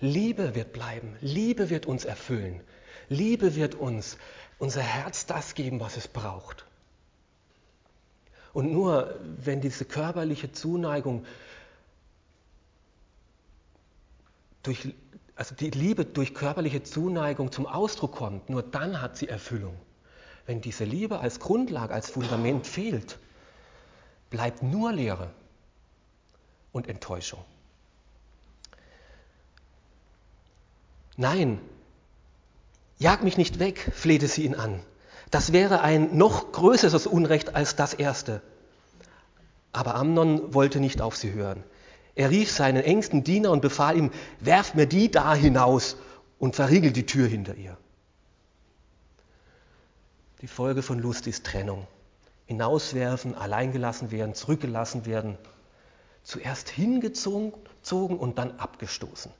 Liebe 0.00 0.54
wird 0.54 0.74
bleiben, 0.74 1.16
Liebe 1.22 1.70
wird 1.70 1.86
uns 1.86 2.04
erfüllen, 2.04 2.60
Liebe 3.08 3.56
wird 3.56 3.74
uns 3.74 4.18
unser 4.58 4.82
Herz 4.82 5.24
das 5.24 5.54
geben, 5.54 5.80
was 5.80 5.96
es 5.96 6.06
braucht. 6.06 6.66
Und 8.52 8.70
nur 8.70 9.18
wenn 9.38 9.62
diese 9.62 9.86
körperliche 9.86 10.52
Zuneigung 10.52 11.24
durch 14.62 14.92
also 15.38 15.54
die 15.54 15.70
Liebe 15.70 16.04
durch 16.04 16.34
körperliche 16.34 16.82
Zuneigung 16.82 17.52
zum 17.52 17.66
Ausdruck 17.66 18.16
kommt, 18.16 18.50
nur 18.50 18.60
dann 18.60 19.00
hat 19.00 19.16
sie 19.16 19.28
Erfüllung. 19.28 19.78
Wenn 20.46 20.60
diese 20.60 20.82
Liebe 20.82 21.20
als 21.20 21.38
Grundlage, 21.38 21.94
als 21.94 22.10
Fundament 22.10 22.66
fehlt, 22.66 23.20
bleibt 24.30 24.64
nur 24.64 24.90
Leere 24.90 25.30
und 26.72 26.88
Enttäuschung. 26.88 27.44
Nein, 31.16 31.60
jag 32.98 33.22
mich 33.22 33.36
nicht 33.36 33.60
weg, 33.60 33.92
flehte 33.94 34.26
sie 34.26 34.44
ihn 34.44 34.56
an. 34.56 34.80
Das 35.30 35.52
wäre 35.52 35.82
ein 35.82 36.16
noch 36.16 36.50
größeres 36.50 37.06
Unrecht 37.06 37.54
als 37.54 37.76
das 37.76 37.94
erste. 37.94 38.42
Aber 39.70 39.94
Amnon 39.94 40.52
wollte 40.52 40.80
nicht 40.80 41.00
auf 41.00 41.16
sie 41.16 41.32
hören. 41.32 41.62
Er 42.18 42.30
rief 42.30 42.50
seinen 42.50 42.82
engsten 42.82 43.22
Diener 43.22 43.52
und 43.52 43.60
befahl 43.60 43.96
ihm, 43.96 44.10
werft 44.40 44.74
mir 44.74 44.86
die 44.86 45.08
da 45.08 45.36
hinaus 45.36 45.96
und 46.40 46.56
verriegelt 46.56 46.96
die 46.96 47.06
Tür 47.06 47.28
hinter 47.28 47.54
ihr. 47.54 47.76
Die 50.40 50.48
Folge 50.48 50.82
von 50.82 50.98
Lust 50.98 51.28
ist 51.28 51.46
Trennung. 51.46 51.86
Hinauswerfen, 52.46 53.36
alleingelassen 53.36 54.10
werden, 54.10 54.34
zurückgelassen 54.34 55.06
werden. 55.06 55.38
Zuerst 56.24 56.68
hingezogen 56.70 57.52
und 58.18 58.38
dann 58.38 58.58
abgestoßen. 58.58 59.30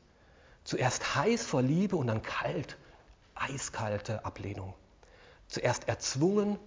Zuerst 0.62 1.16
heiß 1.16 1.44
vor 1.44 1.62
Liebe 1.62 1.96
und 1.96 2.06
dann 2.06 2.22
kalt, 2.22 2.76
eiskalte 3.34 4.24
Ablehnung. 4.24 4.72
Zuerst 5.48 5.88
erzwungen 5.88 6.60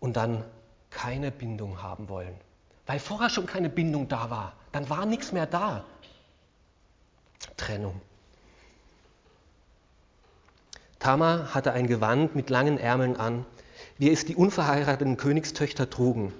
und 0.00 0.16
dann 0.16 0.42
keine 0.88 1.30
Bindung 1.30 1.82
haben 1.82 2.08
wollen 2.08 2.40
weil 2.86 2.98
vorher 2.98 3.30
schon 3.30 3.46
keine 3.46 3.68
Bindung 3.68 4.08
da 4.08 4.30
war. 4.30 4.52
Dann 4.72 4.88
war 4.88 5.06
nichts 5.06 5.32
mehr 5.32 5.46
da. 5.46 5.84
Trennung. 7.56 8.00
Tamar 10.98 11.54
hatte 11.54 11.72
ein 11.72 11.86
Gewand 11.86 12.34
mit 12.34 12.50
langen 12.50 12.78
Ärmeln 12.78 13.16
an, 13.16 13.44
wie 13.98 14.10
es 14.10 14.24
die 14.24 14.34
unverheirateten 14.34 15.16
Königstöchter 15.16 15.90
trugen. 15.90 16.32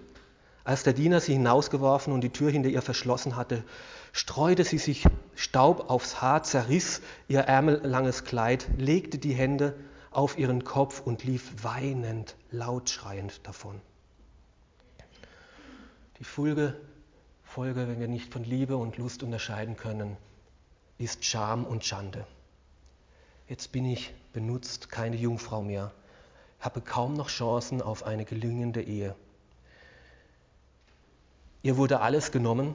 Als 0.64 0.82
der 0.82 0.94
Diener 0.94 1.20
sie 1.20 1.35
hinausgeworfen 1.35 2.12
und 2.12 2.22
die 2.22 2.30
Tür 2.30 2.50
hinter 2.50 2.68
ihr 2.68 2.82
verschlossen 2.82 3.37
hatte, 3.37 3.62
streute 4.12 4.64
sie 4.64 4.78
sich 4.78 5.04
Staub 5.37 5.90
aufs 5.90 6.20
Haar, 6.20 6.42
zerriss 6.42 7.02
ihr 7.28 7.40
ärmellanges 7.40 8.24
Kleid, 8.24 8.66
legte 8.76 9.18
die 9.18 9.35
Hände 9.35 9.74
auf 10.11 10.38
ihren 10.38 10.64
Kopf 10.64 11.00
und 11.00 11.22
lief 11.22 11.52
weinend, 11.62 12.35
laut 12.50 12.90
schreiend 12.90 13.46
davon. 13.46 13.80
Die 16.18 16.24
Folge, 16.24 16.74
Folge, 17.42 17.88
wenn 17.88 18.00
wir 18.00 18.09
nicht 18.09 18.33
von 18.33 18.42
Liebe 18.42 18.76
und 18.76 18.96
Lust 18.96 19.22
unterscheiden 19.22 19.76
können, 19.76 20.16
ist 20.96 21.24
Scham 21.26 21.64
und 21.64 21.85
Schande. 21.85 22.26
Jetzt 23.48 23.70
bin 23.70 23.85
ich 23.85 24.14
benutzt, 24.33 24.88
keine 24.88 25.16
Jungfrau 25.16 25.62
mehr, 25.62 25.92
habe 26.59 26.81
kaum 26.81 27.14
noch 27.14 27.29
Chancen 27.29 27.83
auf 27.83 28.05
eine 28.05 28.24
gelingende 28.24 28.83
Ehe. 28.83 29.14
Ihr 31.62 31.76
wurde 31.76 32.00
alles 32.00 32.33
genommen 32.33 32.74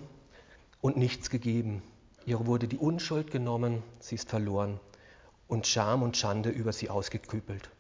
und 0.80 0.98
nichts 0.98 1.32
gegeben. 1.32 1.82
Ihr 2.26 2.46
wurde 2.46 2.68
die 2.68 2.78
Unschuld 2.78 3.32
genommen, 3.32 3.82
sie 4.00 4.16
ist 4.16 4.30
verloren 4.30 4.80
und 5.48 5.66
Scham 5.66 6.04
und 6.04 6.16
Schande 6.16 6.50
über 6.50 6.74
sie 6.74 6.90
ausgekübelt 6.90 7.72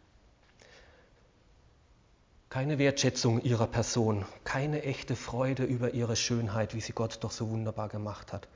keine 2.52 2.78
Wertschätzung 2.80 3.42
ihrer 3.42 3.66
Person, 3.66 4.26
keine 4.44 4.84
echte 4.84 5.16
Freude 5.16 5.64
über 5.64 5.94
ihre 5.94 6.18
Schönheit, 6.18 6.76
wie 6.76 6.82
sie 6.82 6.92
Gott 6.92 7.20
doch 7.22 7.32
so 7.32 7.50
wunderbar 7.50 7.88
gemacht 7.88 8.34
hat, 8.34 8.50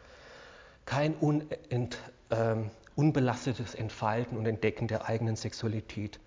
kein 0.85 1.15
unent, 1.15 1.97
äh, 2.29 2.57
unbelastetes 2.97 3.73
Entfalten 3.73 4.37
und 4.37 4.45
Entdecken 4.45 4.89
der 4.89 5.05
eigenen 5.07 5.37
Sexualität, 5.37 6.19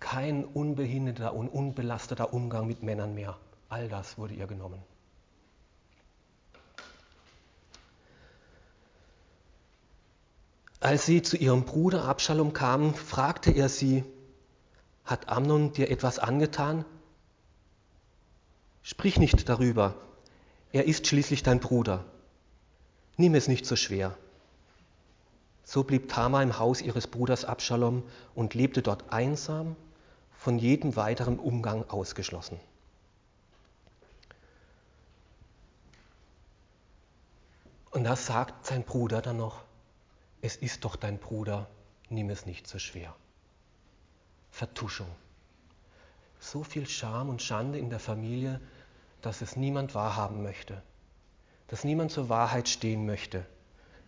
kein 0.00 0.44
unbehinderter 0.44 1.32
und 1.32 1.48
unbelasteter 1.48 2.34
Umgang 2.34 2.66
mit 2.66 2.82
Männern 2.82 3.14
mehr. 3.14 3.38
All 3.68 3.88
das 3.88 4.18
wurde 4.18 4.34
ihr 4.34 4.48
genommen. 4.48 4.82
Als 10.80 11.06
sie 11.06 11.22
zu 11.22 11.36
ihrem 11.36 11.62
Bruder 11.62 12.06
Abschalom 12.06 12.52
kam, 12.52 12.94
fragte 12.94 13.52
er 13.52 13.68
sie, 13.68 14.02
hat 15.10 15.28
Amnon 15.28 15.72
dir 15.72 15.90
etwas 15.90 16.18
angetan? 16.18 16.84
Sprich 18.82 19.18
nicht 19.18 19.48
darüber. 19.48 19.96
Er 20.72 20.86
ist 20.86 21.06
schließlich 21.06 21.42
dein 21.42 21.60
Bruder. 21.60 22.04
Nimm 23.16 23.34
es 23.34 23.48
nicht 23.48 23.66
so 23.66 23.76
schwer. 23.76 24.16
So 25.64 25.84
blieb 25.84 26.08
Tamar 26.08 26.42
im 26.42 26.58
Haus 26.58 26.80
ihres 26.80 27.06
Bruders 27.06 27.44
Abschalom 27.44 28.02
und 28.34 28.54
lebte 28.54 28.82
dort 28.82 29.12
einsam, 29.12 29.76
von 30.32 30.58
jedem 30.58 30.96
weiteren 30.96 31.38
Umgang 31.38 31.88
ausgeschlossen. 31.90 32.58
Und 37.90 38.04
da 38.04 38.16
sagt 38.16 38.64
sein 38.64 38.84
Bruder 38.84 39.20
dann 39.20 39.36
noch, 39.36 39.64
es 40.40 40.56
ist 40.56 40.84
doch 40.84 40.96
dein 40.96 41.18
Bruder, 41.18 41.68
nimm 42.08 42.30
es 42.30 42.46
nicht 42.46 42.66
so 42.66 42.78
schwer. 42.78 43.14
Vertuschung. 44.50 45.08
So 46.38 46.62
viel 46.62 46.88
Scham 46.88 47.28
und 47.28 47.42
Schande 47.42 47.78
in 47.78 47.90
der 47.90 48.00
Familie, 48.00 48.60
dass 49.22 49.42
es 49.42 49.56
niemand 49.56 49.94
wahrhaben 49.94 50.42
möchte, 50.42 50.82
dass 51.68 51.84
niemand 51.84 52.10
zur 52.10 52.28
Wahrheit 52.28 52.68
stehen 52.68 53.06
möchte. 53.06 53.44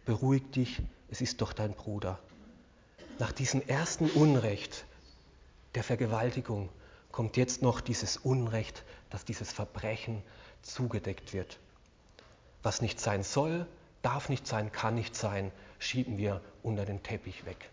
Beruhig 0.04 0.50
dich, 0.50 0.82
es 1.10 1.20
ist 1.20 1.40
doch 1.40 1.52
dein 1.52 1.74
Bruder. 1.74 2.18
Nach 3.18 3.32
diesem 3.32 3.60
ersten 3.60 4.10
Unrecht 4.10 4.84
der 5.74 5.84
Vergewaltigung 5.84 6.70
kommt 7.12 7.36
jetzt 7.36 7.62
noch 7.62 7.80
dieses 7.80 8.16
Unrecht, 8.16 8.84
dass 9.10 9.24
dieses 9.24 9.52
Verbrechen 9.52 10.22
zugedeckt 10.62 11.32
wird. 11.32 11.58
Was 12.62 12.80
nicht 12.80 13.00
sein 13.00 13.22
soll, 13.22 13.66
darf 14.00 14.28
nicht 14.28 14.46
sein, 14.46 14.72
kann 14.72 14.94
nicht 14.94 15.14
sein, 15.14 15.52
schieben 15.78 16.16
wir 16.16 16.40
unter 16.62 16.84
den 16.84 17.02
Teppich 17.02 17.44
weg. 17.44 17.70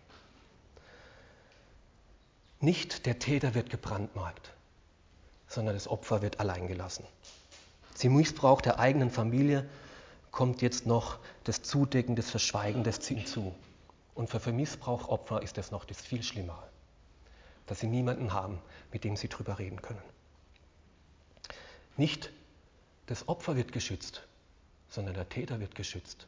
Nicht 2.62 3.05
der 3.05 3.20
Täter 3.20 3.55
wird 3.55 3.70
gebrandmarkt, 3.70 4.53
sondern 5.47 5.76
das 5.76 5.88
Opfer 5.88 6.22
wird 6.22 6.39
allein 6.39 6.68
gelassen. 6.68 7.05
Zum 7.93 8.16
Missbrauch 8.16 8.62
der 8.62 8.80
eigenen 8.80 9.12
Familie 9.12 9.68
kommt 10.32 10.62
jetzt 10.62 10.86
noch 10.86 11.20
das 11.45 11.62
Zudecken, 11.62 12.16
das 12.16 12.30
Verschweigen 12.30 12.84
des 12.84 13.07
hinzu. 13.07 13.55
Und 14.14 14.30
für, 14.30 14.51
Missbrauchopfer 14.51 15.41
ist 15.41 15.57
das 15.57 15.72
noch 15.72 15.86
das 15.86 16.01
viel 16.01 16.22
schlimmer, 16.22 16.62
dass 17.66 17.80
sie 17.80 17.88
niemanden 17.88 18.34
haben, 18.34 18.62
mit 18.91 19.05
dem 19.05 19.16
sie 19.16 19.30
drüber 19.30 19.60
reden 19.60 19.82
können. 19.82 20.01
Nicht 21.95 22.32
das 23.05 23.28
Opfer 23.30 23.55
wird 23.55 23.72
geschützt, 23.72 24.28
sondern 24.89 25.14
der 25.14 25.30
Täter 25.30 25.60
wird 25.62 25.76
geschützt. 25.76 26.28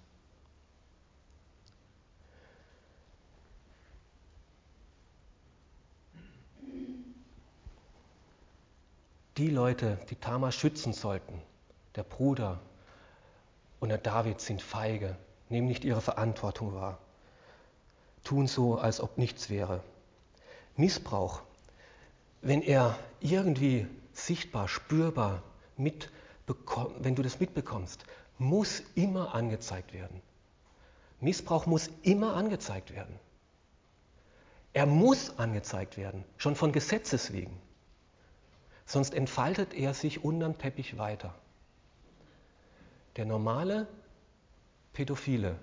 Die 9.42 9.50
Leute, 9.50 9.98
die 10.12 10.16
Tamar 10.16 10.52
schützen 10.52 10.94
sollten, 10.94 11.42
der 11.96 12.04
Bruder 12.04 12.60
und 13.80 13.90
der 13.90 13.98
David 13.98 14.40
sind 14.40 14.62
feige, 14.62 15.18
nehmen 15.50 15.66
nicht 15.66 15.84
ihre 15.84 16.00
Verantwortung 16.00 16.76
wahr, 16.76 17.00
tun 18.24 18.46
so, 18.46 18.78
als 18.78 19.02
ob 19.02 19.18
nichts 19.18 19.50
wäre. 19.50 19.84
Missbrauch, 20.76 21.42
wenn 22.44 22.62
er 22.62 22.96
irgendwie 23.20 23.88
sichtbar, 24.14 24.68
spürbar 24.68 25.42
wenn 25.76 27.16
du 27.16 27.24
das 27.24 27.40
mitbekommst, 27.40 28.06
muss 28.38 28.84
immer 28.94 29.34
angezeigt 29.34 29.92
werden. 29.92 30.22
Missbrauch 31.20 31.66
muss 31.66 31.90
immer 32.04 32.36
angezeigt 32.36 32.94
werden. 32.94 33.18
Er 34.74 34.86
muss 34.86 35.40
angezeigt 35.40 35.98
werden, 35.98 36.26
schon 36.38 36.56
von 36.56 36.72
Gesetzes 36.72 37.34
wegen. 37.34 37.60
Sonst 38.92 39.14
entfaltet 39.14 39.74
er 39.74 39.94
sich 39.94 40.22
unterm 40.22 40.58
Teppich 40.58 40.98
weiter. 40.98 41.34
Der 43.16 43.24
normale 43.24 43.88
Pädophile 44.92 45.58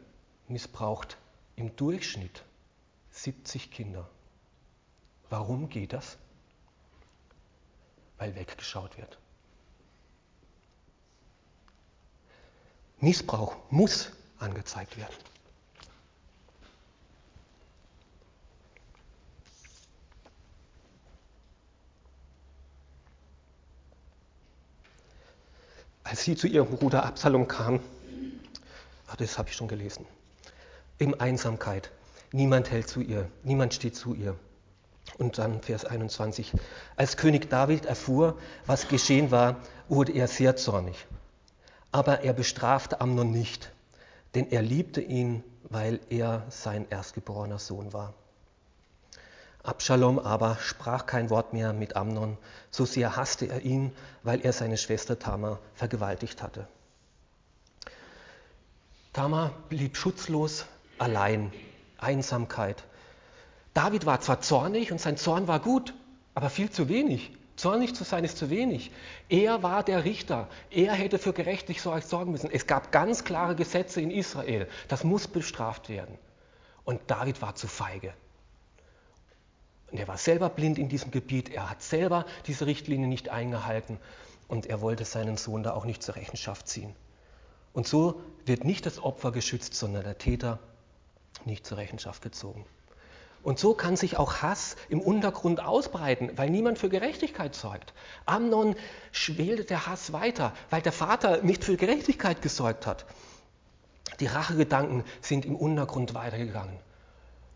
missbraucht 0.46 1.18
im 1.54 1.76
Durchschnitt 1.76 2.42
70 3.10 3.70
Kinder. 3.70 4.08
Warum 5.28 5.68
geht 5.68 5.92
das? 5.92 6.16
Weil 8.16 8.34
weggeschaut 8.34 8.96
wird. 8.96 9.18
Missbrauch 12.98 13.56
muss 13.68 14.10
angezeigt 14.38 14.96
werden. 14.96 15.14
Als 26.08 26.24
sie 26.24 26.36
zu 26.36 26.46
ihrem 26.46 26.68
Bruder 26.68 27.04
Absalom 27.04 27.48
kam, 27.48 27.80
ach, 29.08 29.16
das 29.16 29.36
habe 29.36 29.50
ich 29.50 29.56
schon 29.56 29.68
gelesen, 29.68 30.06
in 30.96 31.20
Einsamkeit, 31.20 31.90
niemand 32.32 32.70
hält 32.70 32.88
zu 32.88 33.02
ihr, 33.02 33.30
niemand 33.42 33.74
steht 33.74 33.94
zu 33.94 34.14
ihr. 34.14 34.34
Und 35.18 35.36
dann 35.36 35.60
Vers 35.60 35.84
21, 35.84 36.54
als 36.96 37.18
König 37.18 37.50
David 37.50 37.84
erfuhr, 37.84 38.38
was 38.64 38.88
geschehen 38.88 39.30
war, 39.30 39.56
wurde 39.88 40.12
er 40.12 40.28
sehr 40.28 40.56
zornig. 40.56 41.06
Aber 41.92 42.22
er 42.22 42.32
bestrafte 42.32 43.02
Amnon 43.02 43.30
nicht, 43.30 43.70
denn 44.34 44.50
er 44.50 44.62
liebte 44.62 45.02
ihn, 45.02 45.44
weil 45.64 46.00
er 46.08 46.46
sein 46.48 46.86
erstgeborener 46.88 47.58
Sohn 47.58 47.92
war. 47.92 48.14
Abschalom 49.62 50.18
aber 50.18 50.56
sprach 50.60 51.06
kein 51.06 51.30
Wort 51.30 51.52
mehr 51.52 51.72
mit 51.72 51.96
Amnon, 51.96 52.38
so 52.70 52.84
sehr 52.84 53.16
hasste 53.16 53.46
er 53.46 53.62
ihn, 53.62 53.92
weil 54.22 54.40
er 54.40 54.52
seine 54.52 54.76
Schwester 54.76 55.18
Tamar 55.18 55.58
vergewaltigt 55.74 56.42
hatte. 56.42 56.66
Tamar 59.12 59.52
blieb 59.68 59.96
schutzlos, 59.96 60.66
allein, 60.98 61.52
Einsamkeit. 61.98 62.84
David 63.74 64.06
war 64.06 64.20
zwar 64.20 64.40
zornig 64.40 64.92
und 64.92 65.00
sein 65.00 65.16
Zorn 65.16 65.48
war 65.48 65.60
gut, 65.60 65.94
aber 66.34 66.50
viel 66.50 66.70
zu 66.70 66.88
wenig. 66.88 67.32
Zornig 67.56 67.96
zu 67.96 68.04
sein 68.04 68.22
ist 68.22 68.38
zu 68.38 68.50
wenig. 68.50 68.92
Er 69.28 69.64
war 69.64 69.82
der 69.82 70.04
Richter. 70.04 70.48
Er 70.70 70.92
hätte 70.92 71.18
für 71.18 71.32
Gerechtigkeit 71.32 72.04
sorgen 72.04 72.30
müssen. 72.30 72.50
Es 72.52 72.68
gab 72.68 72.92
ganz 72.92 73.24
klare 73.24 73.56
Gesetze 73.56 74.00
in 74.00 74.12
Israel. 74.12 74.68
Das 74.86 75.02
muss 75.02 75.26
bestraft 75.26 75.88
werden. 75.88 76.16
Und 76.84 77.00
David 77.08 77.42
war 77.42 77.56
zu 77.56 77.66
feige. 77.66 78.14
Und 79.90 79.98
er 79.98 80.08
war 80.08 80.18
selber 80.18 80.48
blind 80.48 80.78
in 80.78 80.88
diesem 80.88 81.10
Gebiet. 81.10 81.48
Er 81.48 81.70
hat 81.70 81.82
selber 81.82 82.26
diese 82.46 82.66
Richtlinie 82.66 83.08
nicht 83.08 83.30
eingehalten. 83.30 83.98
Und 84.46 84.66
er 84.66 84.80
wollte 84.80 85.04
seinen 85.04 85.36
Sohn 85.36 85.62
da 85.62 85.74
auch 85.74 85.84
nicht 85.84 86.02
zur 86.02 86.16
Rechenschaft 86.16 86.68
ziehen. 86.68 86.94
Und 87.72 87.86
so 87.86 88.20
wird 88.44 88.64
nicht 88.64 88.86
das 88.86 89.02
Opfer 89.02 89.32
geschützt, 89.32 89.74
sondern 89.74 90.04
der 90.04 90.18
Täter 90.18 90.58
nicht 91.44 91.66
zur 91.66 91.78
Rechenschaft 91.78 92.22
gezogen. 92.22 92.64
Und 93.42 93.58
so 93.58 93.72
kann 93.72 93.96
sich 93.96 94.16
auch 94.16 94.42
Hass 94.42 94.76
im 94.88 95.00
Untergrund 95.00 95.60
ausbreiten, 95.60 96.32
weil 96.36 96.50
niemand 96.50 96.78
für 96.78 96.88
Gerechtigkeit 96.88 97.54
sorgt. 97.54 97.94
Amnon 98.26 98.74
schwelte 99.12 99.64
der 99.64 99.86
Hass 99.86 100.12
weiter, 100.12 100.52
weil 100.70 100.82
der 100.82 100.92
Vater 100.92 101.42
nicht 101.42 101.64
für 101.64 101.76
Gerechtigkeit 101.76 102.42
gesorgt 102.42 102.86
hat. 102.86 103.06
Die 104.20 104.26
Rachegedanken 104.26 105.04
sind 105.20 105.46
im 105.46 105.54
Untergrund 105.54 106.14
weitergegangen. 106.14 106.76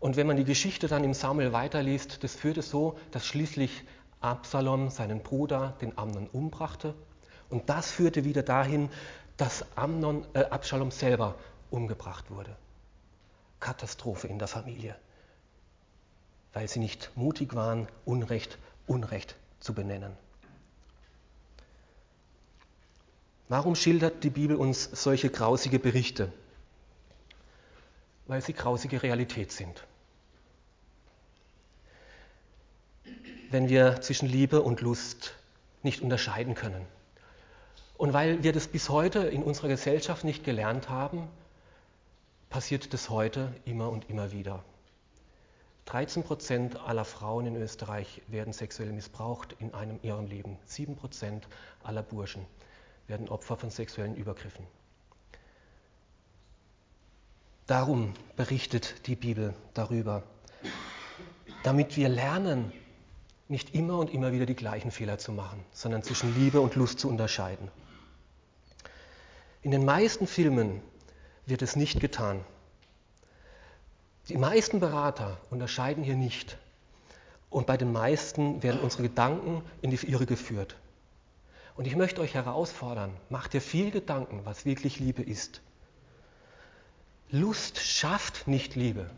Und 0.03 0.17
wenn 0.17 0.27
man 0.27 0.37
die 0.37 0.43
Geschichte 0.43 0.87
dann 0.87 1.03
im 1.03 1.13
Samuel 1.13 1.53
weiterliest, 1.53 2.23
das 2.23 2.35
führte 2.35 2.61
so, 2.61 2.97
dass 3.11 3.25
schließlich 3.25 3.83
Absalom 4.19 4.89
seinen 4.89 5.21
Bruder, 5.21 5.75
den 5.81 5.97
Amnon, 5.97 6.27
umbrachte. 6.27 6.93
Und 7.49 7.69
das 7.69 7.91
führte 7.91 8.23
wieder 8.25 8.43
dahin, 8.43 8.89
dass 9.37 9.65
Amnon, 9.75 10.25
äh, 10.33 10.43
Absalom 10.45 10.91
selber 10.91 11.35
umgebracht 11.71 12.29
wurde. 12.29 12.55
Katastrophe 13.59 14.27
in 14.27 14.39
der 14.39 14.47
Familie 14.47 14.95
weil 16.53 16.67
sie 16.67 16.79
nicht 16.79 17.11
mutig 17.15 17.55
waren, 17.55 17.87
Unrecht 18.05 18.57
Unrecht 18.85 19.35
zu 19.59 19.73
benennen. 19.73 20.13
Warum 23.49 23.75
schildert 23.75 24.23
die 24.23 24.29
Bibel 24.29 24.55
uns 24.55 24.83
solche 24.83 25.29
grausige 25.29 25.79
Berichte? 25.79 26.31
Weil 28.27 28.41
sie 28.41 28.53
grausige 28.53 29.03
Realität 29.03 29.51
sind. 29.51 29.85
Wenn 33.53 33.69
wir 33.69 34.01
zwischen 34.01 34.27
Liebe 34.27 34.63
und 34.63 34.81
Lust 34.81 35.35
nicht 35.83 36.01
unterscheiden 36.01 36.55
können. 36.55 36.87
Und 37.99 38.11
weil 38.11 38.41
wir 38.41 38.51
das 38.51 38.67
bis 38.67 38.89
heute 38.89 39.19
in 39.19 39.43
unserer 39.43 39.67
Gesellschaft 39.67 40.23
nicht 40.23 40.43
gelernt 40.43 40.89
haben, 40.89 41.27
passiert 42.49 42.95
das 42.95 43.11
heute 43.11 43.53
immer 43.63 43.91
und 43.91 44.09
immer 44.09 44.31
wieder. 44.31 44.63
13 45.85 46.23
Prozent 46.23 46.79
aller 46.79 47.05
Frauen 47.05 47.45
in 47.45 47.55
Österreich 47.55 48.23
werden 48.25 48.53
sexuell 48.53 48.91
missbraucht 48.91 49.55
in 49.59 49.71
einem 49.75 49.99
ihrem 50.01 50.25
Leben. 50.25 50.57
7 50.65 50.95
Prozent 50.95 51.47
aller 51.83 52.01
Burschen 52.01 52.47
werden 53.05 53.29
Opfer 53.29 53.55
von 53.55 53.69
sexuellen 53.69 54.15
Übergriffen. 54.15 54.65
Darum 57.67 58.15
berichtet 58.35 59.05
die 59.05 59.15
Bibel 59.15 59.53
darüber, 59.75 60.23
damit 61.61 61.95
wir 61.97 62.09
lernen, 62.09 62.73
nicht 63.53 63.73
immer 63.75 63.99
und 63.99 64.13
immer 64.13 64.33
wieder 64.33 64.45
die 64.45 64.55
gleichen 64.55 64.91
Fehler 64.91 65.19
zu 65.19 65.31
machen, 65.31 65.63
sondern 65.71 66.03
zwischen 66.03 66.35
Liebe 66.35 66.59
und 66.59 66.75
Lust 66.75 66.99
zu 66.99 67.07
unterscheiden. 67.07 67.69
In 69.61 69.71
den 69.71 69.85
meisten 69.85 70.27
Filmen 70.27 70.81
wird 71.45 71.61
es 71.61 71.75
nicht 71.75 71.99
getan. 71.99 72.43
Die 74.27 74.37
meisten 74.37 74.79
Berater 74.79 75.37
unterscheiden 75.51 76.03
hier 76.03 76.15
nicht. 76.15 76.57
Und 77.51 77.67
bei 77.67 77.77
den 77.77 77.91
meisten 77.91 78.63
werden 78.63 78.81
unsere 78.81 79.03
Gedanken 79.03 79.63
in 79.81 79.91
die 79.91 80.03
Irre 80.07 80.25
geführt. 80.25 80.75
Und 81.75 81.85
ich 81.85 81.95
möchte 81.95 82.21
euch 82.21 82.33
herausfordern, 82.33 83.15
macht 83.29 83.53
dir 83.53 83.61
viel 83.61 83.91
Gedanken, 83.91 84.41
was 84.45 84.65
wirklich 84.65 84.99
Liebe 84.99 85.21
ist. 85.21 85.61
Lust 87.29 87.79
schafft 87.79 88.47
nicht 88.47 88.75
Liebe. 88.75 89.09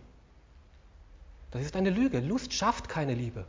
Das 1.51 1.61
ist 1.61 1.77
eine 1.77 1.89
Lüge. 1.89 2.19
Lust 2.19 2.53
schafft 2.53 2.89
keine 2.89 3.13
Liebe. 3.13 3.45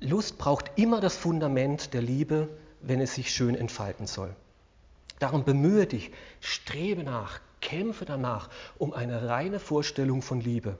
Lust 0.00 0.38
braucht 0.38 0.72
immer 0.76 1.00
das 1.00 1.16
Fundament 1.16 1.94
der 1.94 2.02
Liebe, 2.02 2.48
wenn 2.80 3.00
es 3.00 3.14
sich 3.14 3.32
schön 3.32 3.54
entfalten 3.54 4.06
soll. 4.06 4.34
Darum 5.18 5.44
bemühe 5.44 5.86
dich, 5.86 6.10
strebe 6.40 7.04
nach, 7.04 7.40
Kämpfe 7.60 8.04
danach 8.04 8.50
um 8.76 8.92
eine 8.92 9.28
reine 9.28 9.60
Vorstellung 9.60 10.20
von 10.20 10.40
Liebe. 10.40 10.78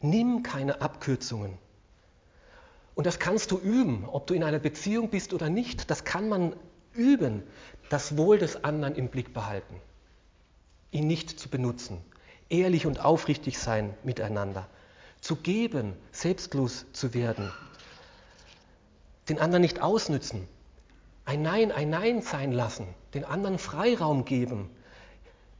Nimm 0.00 0.42
keine 0.42 0.80
Abkürzungen. 0.80 1.56
Und 2.94 3.06
das 3.06 3.18
kannst 3.18 3.50
du 3.50 3.58
üben, 3.58 4.04
ob 4.06 4.26
du 4.26 4.34
in 4.34 4.44
einer 4.44 4.58
Beziehung 4.58 5.08
bist 5.10 5.32
oder 5.32 5.48
nicht. 5.48 5.90
Das 5.90 6.04
kann 6.04 6.28
man 6.28 6.54
üben, 6.92 7.42
das 7.88 8.16
Wohl 8.16 8.38
des 8.38 8.64
anderen 8.64 8.94
im 8.94 9.08
Blick 9.08 9.32
behalten, 9.32 9.76
ihn 10.90 11.06
nicht 11.06 11.38
zu 11.38 11.48
benutzen, 11.48 11.98
ehrlich 12.48 12.86
und 12.86 13.04
aufrichtig 13.04 13.58
sein 13.58 13.94
miteinander, 14.04 14.68
zu 15.20 15.36
geben, 15.36 15.94
selbstlos 16.12 16.86
zu 16.92 17.14
werden, 17.14 17.50
den 19.28 19.38
anderen 19.38 19.62
nicht 19.62 19.80
ausnützen, 19.80 20.46
ein 21.24 21.42
Nein 21.42 21.72
ein 21.72 21.90
Nein 21.90 22.22
sein 22.22 22.52
lassen, 22.52 22.86
den 23.14 23.24
anderen 23.24 23.58
Freiraum 23.58 24.24
geben, 24.24 24.70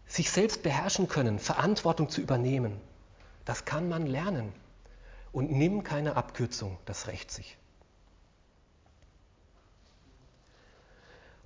sich 0.06 0.30
selbst 0.30 0.62
beherrschen 0.62 1.08
können, 1.08 1.38
Verantwortung 1.38 2.10
zu 2.10 2.20
übernehmen, 2.20 2.80
das 3.44 3.64
kann 3.64 3.88
man 3.88 4.06
lernen. 4.06 4.52
Und 5.32 5.50
nimm 5.50 5.82
keine 5.82 6.16
Abkürzung, 6.16 6.78
das 6.84 7.08
rächt 7.08 7.30
sich. 7.30 7.56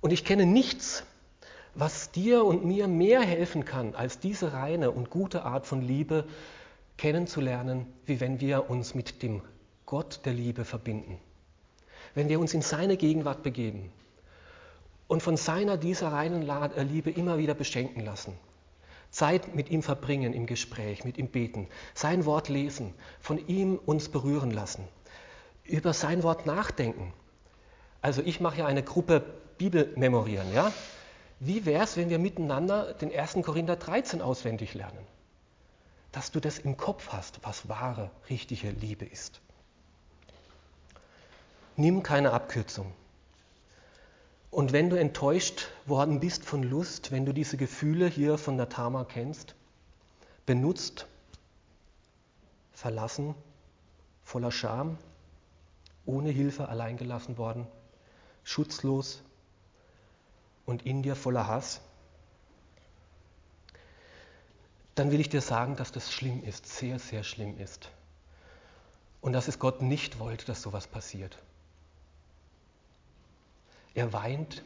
Und 0.01 0.11
ich 0.11 0.23
kenne 0.23 0.45
nichts, 0.45 1.03
was 1.73 2.11
dir 2.11 2.45
und 2.45 2.65
mir 2.65 2.87
mehr 2.87 3.21
helfen 3.21 3.65
kann, 3.65 3.95
als 3.95 4.19
diese 4.19 4.53
reine 4.53 4.91
und 4.91 5.09
gute 5.09 5.43
Art 5.43 5.65
von 5.65 5.81
Liebe 5.81 6.25
kennenzulernen, 6.97 7.87
wie 8.05 8.19
wenn 8.19 8.39
wir 8.39 8.69
uns 8.69 8.93
mit 8.93 9.23
dem 9.23 9.41
Gott 9.85 10.21
der 10.25 10.33
Liebe 10.33 10.65
verbinden. 10.65 11.19
Wenn 12.15 12.29
wir 12.29 12.39
uns 12.39 12.53
in 12.53 12.61
seine 12.61 12.97
Gegenwart 12.97 13.43
begeben 13.43 13.91
und 15.07 15.23
von 15.23 15.37
seiner, 15.37 15.77
dieser 15.77 16.11
reinen 16.11 16.47
äh, 16.47 16.83
Liebe 16.83 17.11
immer 17.11 17.37
wieder 17.37 17.53
beschenken 17.53 18.05
lassen. 18.05 18.37
Zeit 19.11 19.55
mit 19.55 19.69
ihm 19.69 19.81
verbringen 19.81 20.33
im 20.33 20.45
Gespräch, 20.45 21.03
mit 21.03 21.17
ihm 21.17 21.27
beten, 21.27 21.67
sein 21.95 22.25
Wort 22.25 22.47
lesen, 22.47 22.93
von 23.19 23.45
ihm 23.47 23.75
uns 23.75 24.09
berühren 24.09 24.51
lassen, 24.51 24.87
über 25.63 25.93
sein 25.93 26.21
Wort 26.21 26.45
nachdenken. 26.45 27.11
Also 28.01 28.21
ich 28.21 28.39
mache 28.39 28.59
ja 28.59 28.65
eine 28.67 28.83
Gruppe 28.83 29.23
Bibel 29.57 29.91
memorieren, 29.95 30.53
ja? 30.53 30.71
Wie 31.39 31.65
wäre 31.65 31.83
es, 31.83 31.97
wenn 31.97 32.09
wir 32.09 32.19
miteinander 32.19 32.93
den 32.93 33.13
1. 33.13 33.39
Korinther 33.43 33.77
13 33.77 34.21
auswendig 34.21 34.73
lernen? 34.73 35.05
Dass 36.11 36.31
du 36.31 36.39
das 36.39 36.59
im 36.59 36.77
Kopf 36.77 37.09
hast, 37.11 37.39
was 37.43 37.67
wahre, 37.67 38.11
richtige 38.29 38.69
Liebe 38.71 39.05
ist. 39.05 39.41
Nimm 41.79 42.03
keine 42.03 42.33
Abkürzung. 42.33 42.91
Und 44.51 44.73
wenn 44.73 44.89
du 44.89 44.97
enttäuscht 44.97 45.69
worden 45.85 46.19
bist 46.19 46.43
von 46.43 46.61
Lust, 46.61 47.13
wenn 47.13 47.25
du 47.25 47.33
diese 47.33 47.55
Gefühle 47.55 48.07
hier 48.07 48.37
von 48.37 48.57
der 48.57 48.67
Tama 48.67 49.05
kennst, 49.05 49.55
benutzt, 50.45 51.07
verlassen, 52.73 53.33
voller 54.25 54.51
Scham, 54.51 54.97
ohne 56.05 56.31
Hilfe 56.31 56.67
allein 56.67 56.97
gelassen 56.97 57.37
worden, 57.37 57.65
schutzlos 58.43 59.23
und 60.65 60.85
in 60.85 61.01
dir 61.01 61.15
voller 61.15 61.47
Hass, 61.47 61.79
dann 64.95 65.11
will 65.11 65.21
ich 65.21 65.29
dir 65.29 65.39
sagen, 65.39 65.77
dass 65.77 65.93
das 65.93 66.11
schlimm 66.11 66.43
ist, 66.43 66.65
sehr, 66.67 66.99
sehr 66.99 67.23
schlimm 67.23 67.57
ist. 67.57 67.89
Und 69.21 69.31
dass 69.31 69.47
es 69.47 69.59
Gott 69.59 69.81
nicht 69.81 70.19
wollte, 70.19 70.45
dass 70.45 70.61
sowas 70.61 70.85
passiert. 70.85 71.39
Er 73.93 74.13
weint 74.13 74.63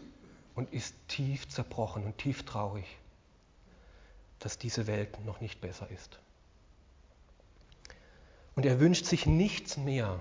und 0.55 0.71
ist 0.74 0.95
tief 1.07 1.47
zerbrochen 1.47 2.03
und 2.05 2.17
tief 2.17 2.43
traurig, 2.43 2.86
dass 4.39 4.57
diese 4.57 4.88
Welt 4.88 5.24
noch 5.26 5.41
nicht 5.41 5.61
besser 5.61 5.89
ist. 5.89 6.19
Und 8.55 8.65
er 8.65 8.80
wünscht 8.80 9.05
sich 9.05 9.26
nichts 9.26 9.78
mehr, 9.78 10.19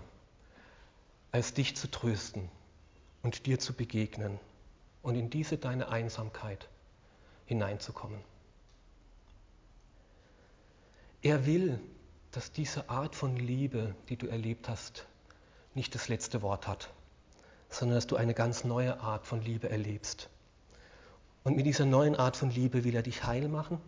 als 1.33 1.55
dich 1.55 1.77
zu 1.77 1.91
trösten 1.91 2.49
und 3.23 3.47
dir 3.47 3.59
zu 3.59 3.75
begegnen 3.75 4.39
und 5.03 5.17
in 5.17 5.31
diese 5.31 5.59
deine 5.59 5.89
Einsamkeit 5.89 6.69
hineinzukommen. 7.47 8.21
Er 11.23 11.47
will, 11.47 11.81
dass 12.31 12.53
diese 12.53 12.89
Art 12.89 13.15
von 13.15 13.37
Liebe, 13.37 13.95
die 14.09 14.17
du 14.17 14.27
erlebt 14.27 14.69
hast, 14.69 15.07
nicht 15.75 15.95
das 15.95 16.09
letzte 16.09 16.43
Wort 16.43 16.67
hat 16.67 16.91
sondern 17.73 17.97
dass 17.97 18.07
du 18.07 18.17
eine 18.17 18.35
ganz 18.35 18.65
neue 18.65 19.01
Art 19.01 19.27
von 19.27 19.43
Liebe 19.43 19.71
erlebst. 19.71 20.29
Und 21.43 21.57
mit 21.57 21.67
dieser 21.67 21.87
neuen 21.87 22.15
Art 22.15 22.37
von 22.37 22.51
Liebe 22.51 22.85
will 22.85 22.95
er 22.95 23.03
dich 23.03 23.25
heil 23.25 23.49
machen, 23.49 23.81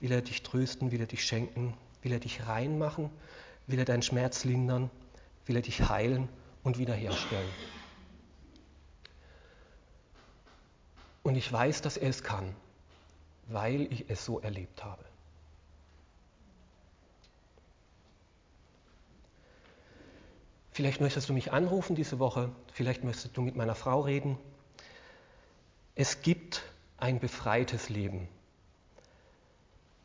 will 0.00 0.12
er 0.12 0.20
dich 0.20 0.42
trösten, 0.42 0.92
will 0.92 1.00
er 1.00 1.06
dich 1.06 1.24
schenken, 1.24 1.74
will 2.02 2.12
er 2.12 2.20
dich 2.20 2.46
rein 2.46 2.78
machen, 2.78 3.10
will 3.66 3.78
er 3.78 3.84
deinen 3.84 4.02
Schmerz 4.02 4.44
lindern, 4.44 4.90
will 5.46 5.56
er 5.56 5.62
dich 5.62 5.88
heilen 5.88 6.28
und 6.62 6.78
wiederherstellen. 6.78 7.50
Und 11.22 11.36
ich 11.36 11.50
weiß, 11.50 11.82
dass 11.82 11.96
er 11.96 12.08
es 12.10 12.22
kann, 12.22 12.54
weil 13.46 13.92
ich 13.92 14.10
es 14.10 14.24
so 14.24 14.40
erlebt 14.40 14.84
habe. 14.84 15.04
Vielleicht 20.78 21.00
möchtest 21.00 21.28
du 21.28 21.32
mich 21.32 21.52
anrufen 21.52 21.96
diese 21.96 22.20
Woche, 22.20 22.52
vielleicht 22.72 23.02
möchtest 23.02 23.36
du 23.36 23.42
mit 23.42 23.56
meiner 23.56 23.74
Frau 23.74 24.02
reden. 24.02 24.38
Es 25.96 26.22
gibt 26.22 26.62
ein 26.98 27.18
befreites 27.18 27.88
Leben 27.88 28.28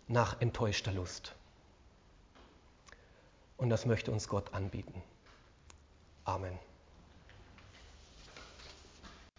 nach 0.08 0.42
enttäuschter 0.42 0.92
Lust. 0.92 1.36
Und 3.56 3.70
das 3.70 3.86
möchte 3.86 4.12
uns 4.12 4.28
Gott 4.28 4.56
anbieten. 4.56 5.04
Amen. 6.24 6.58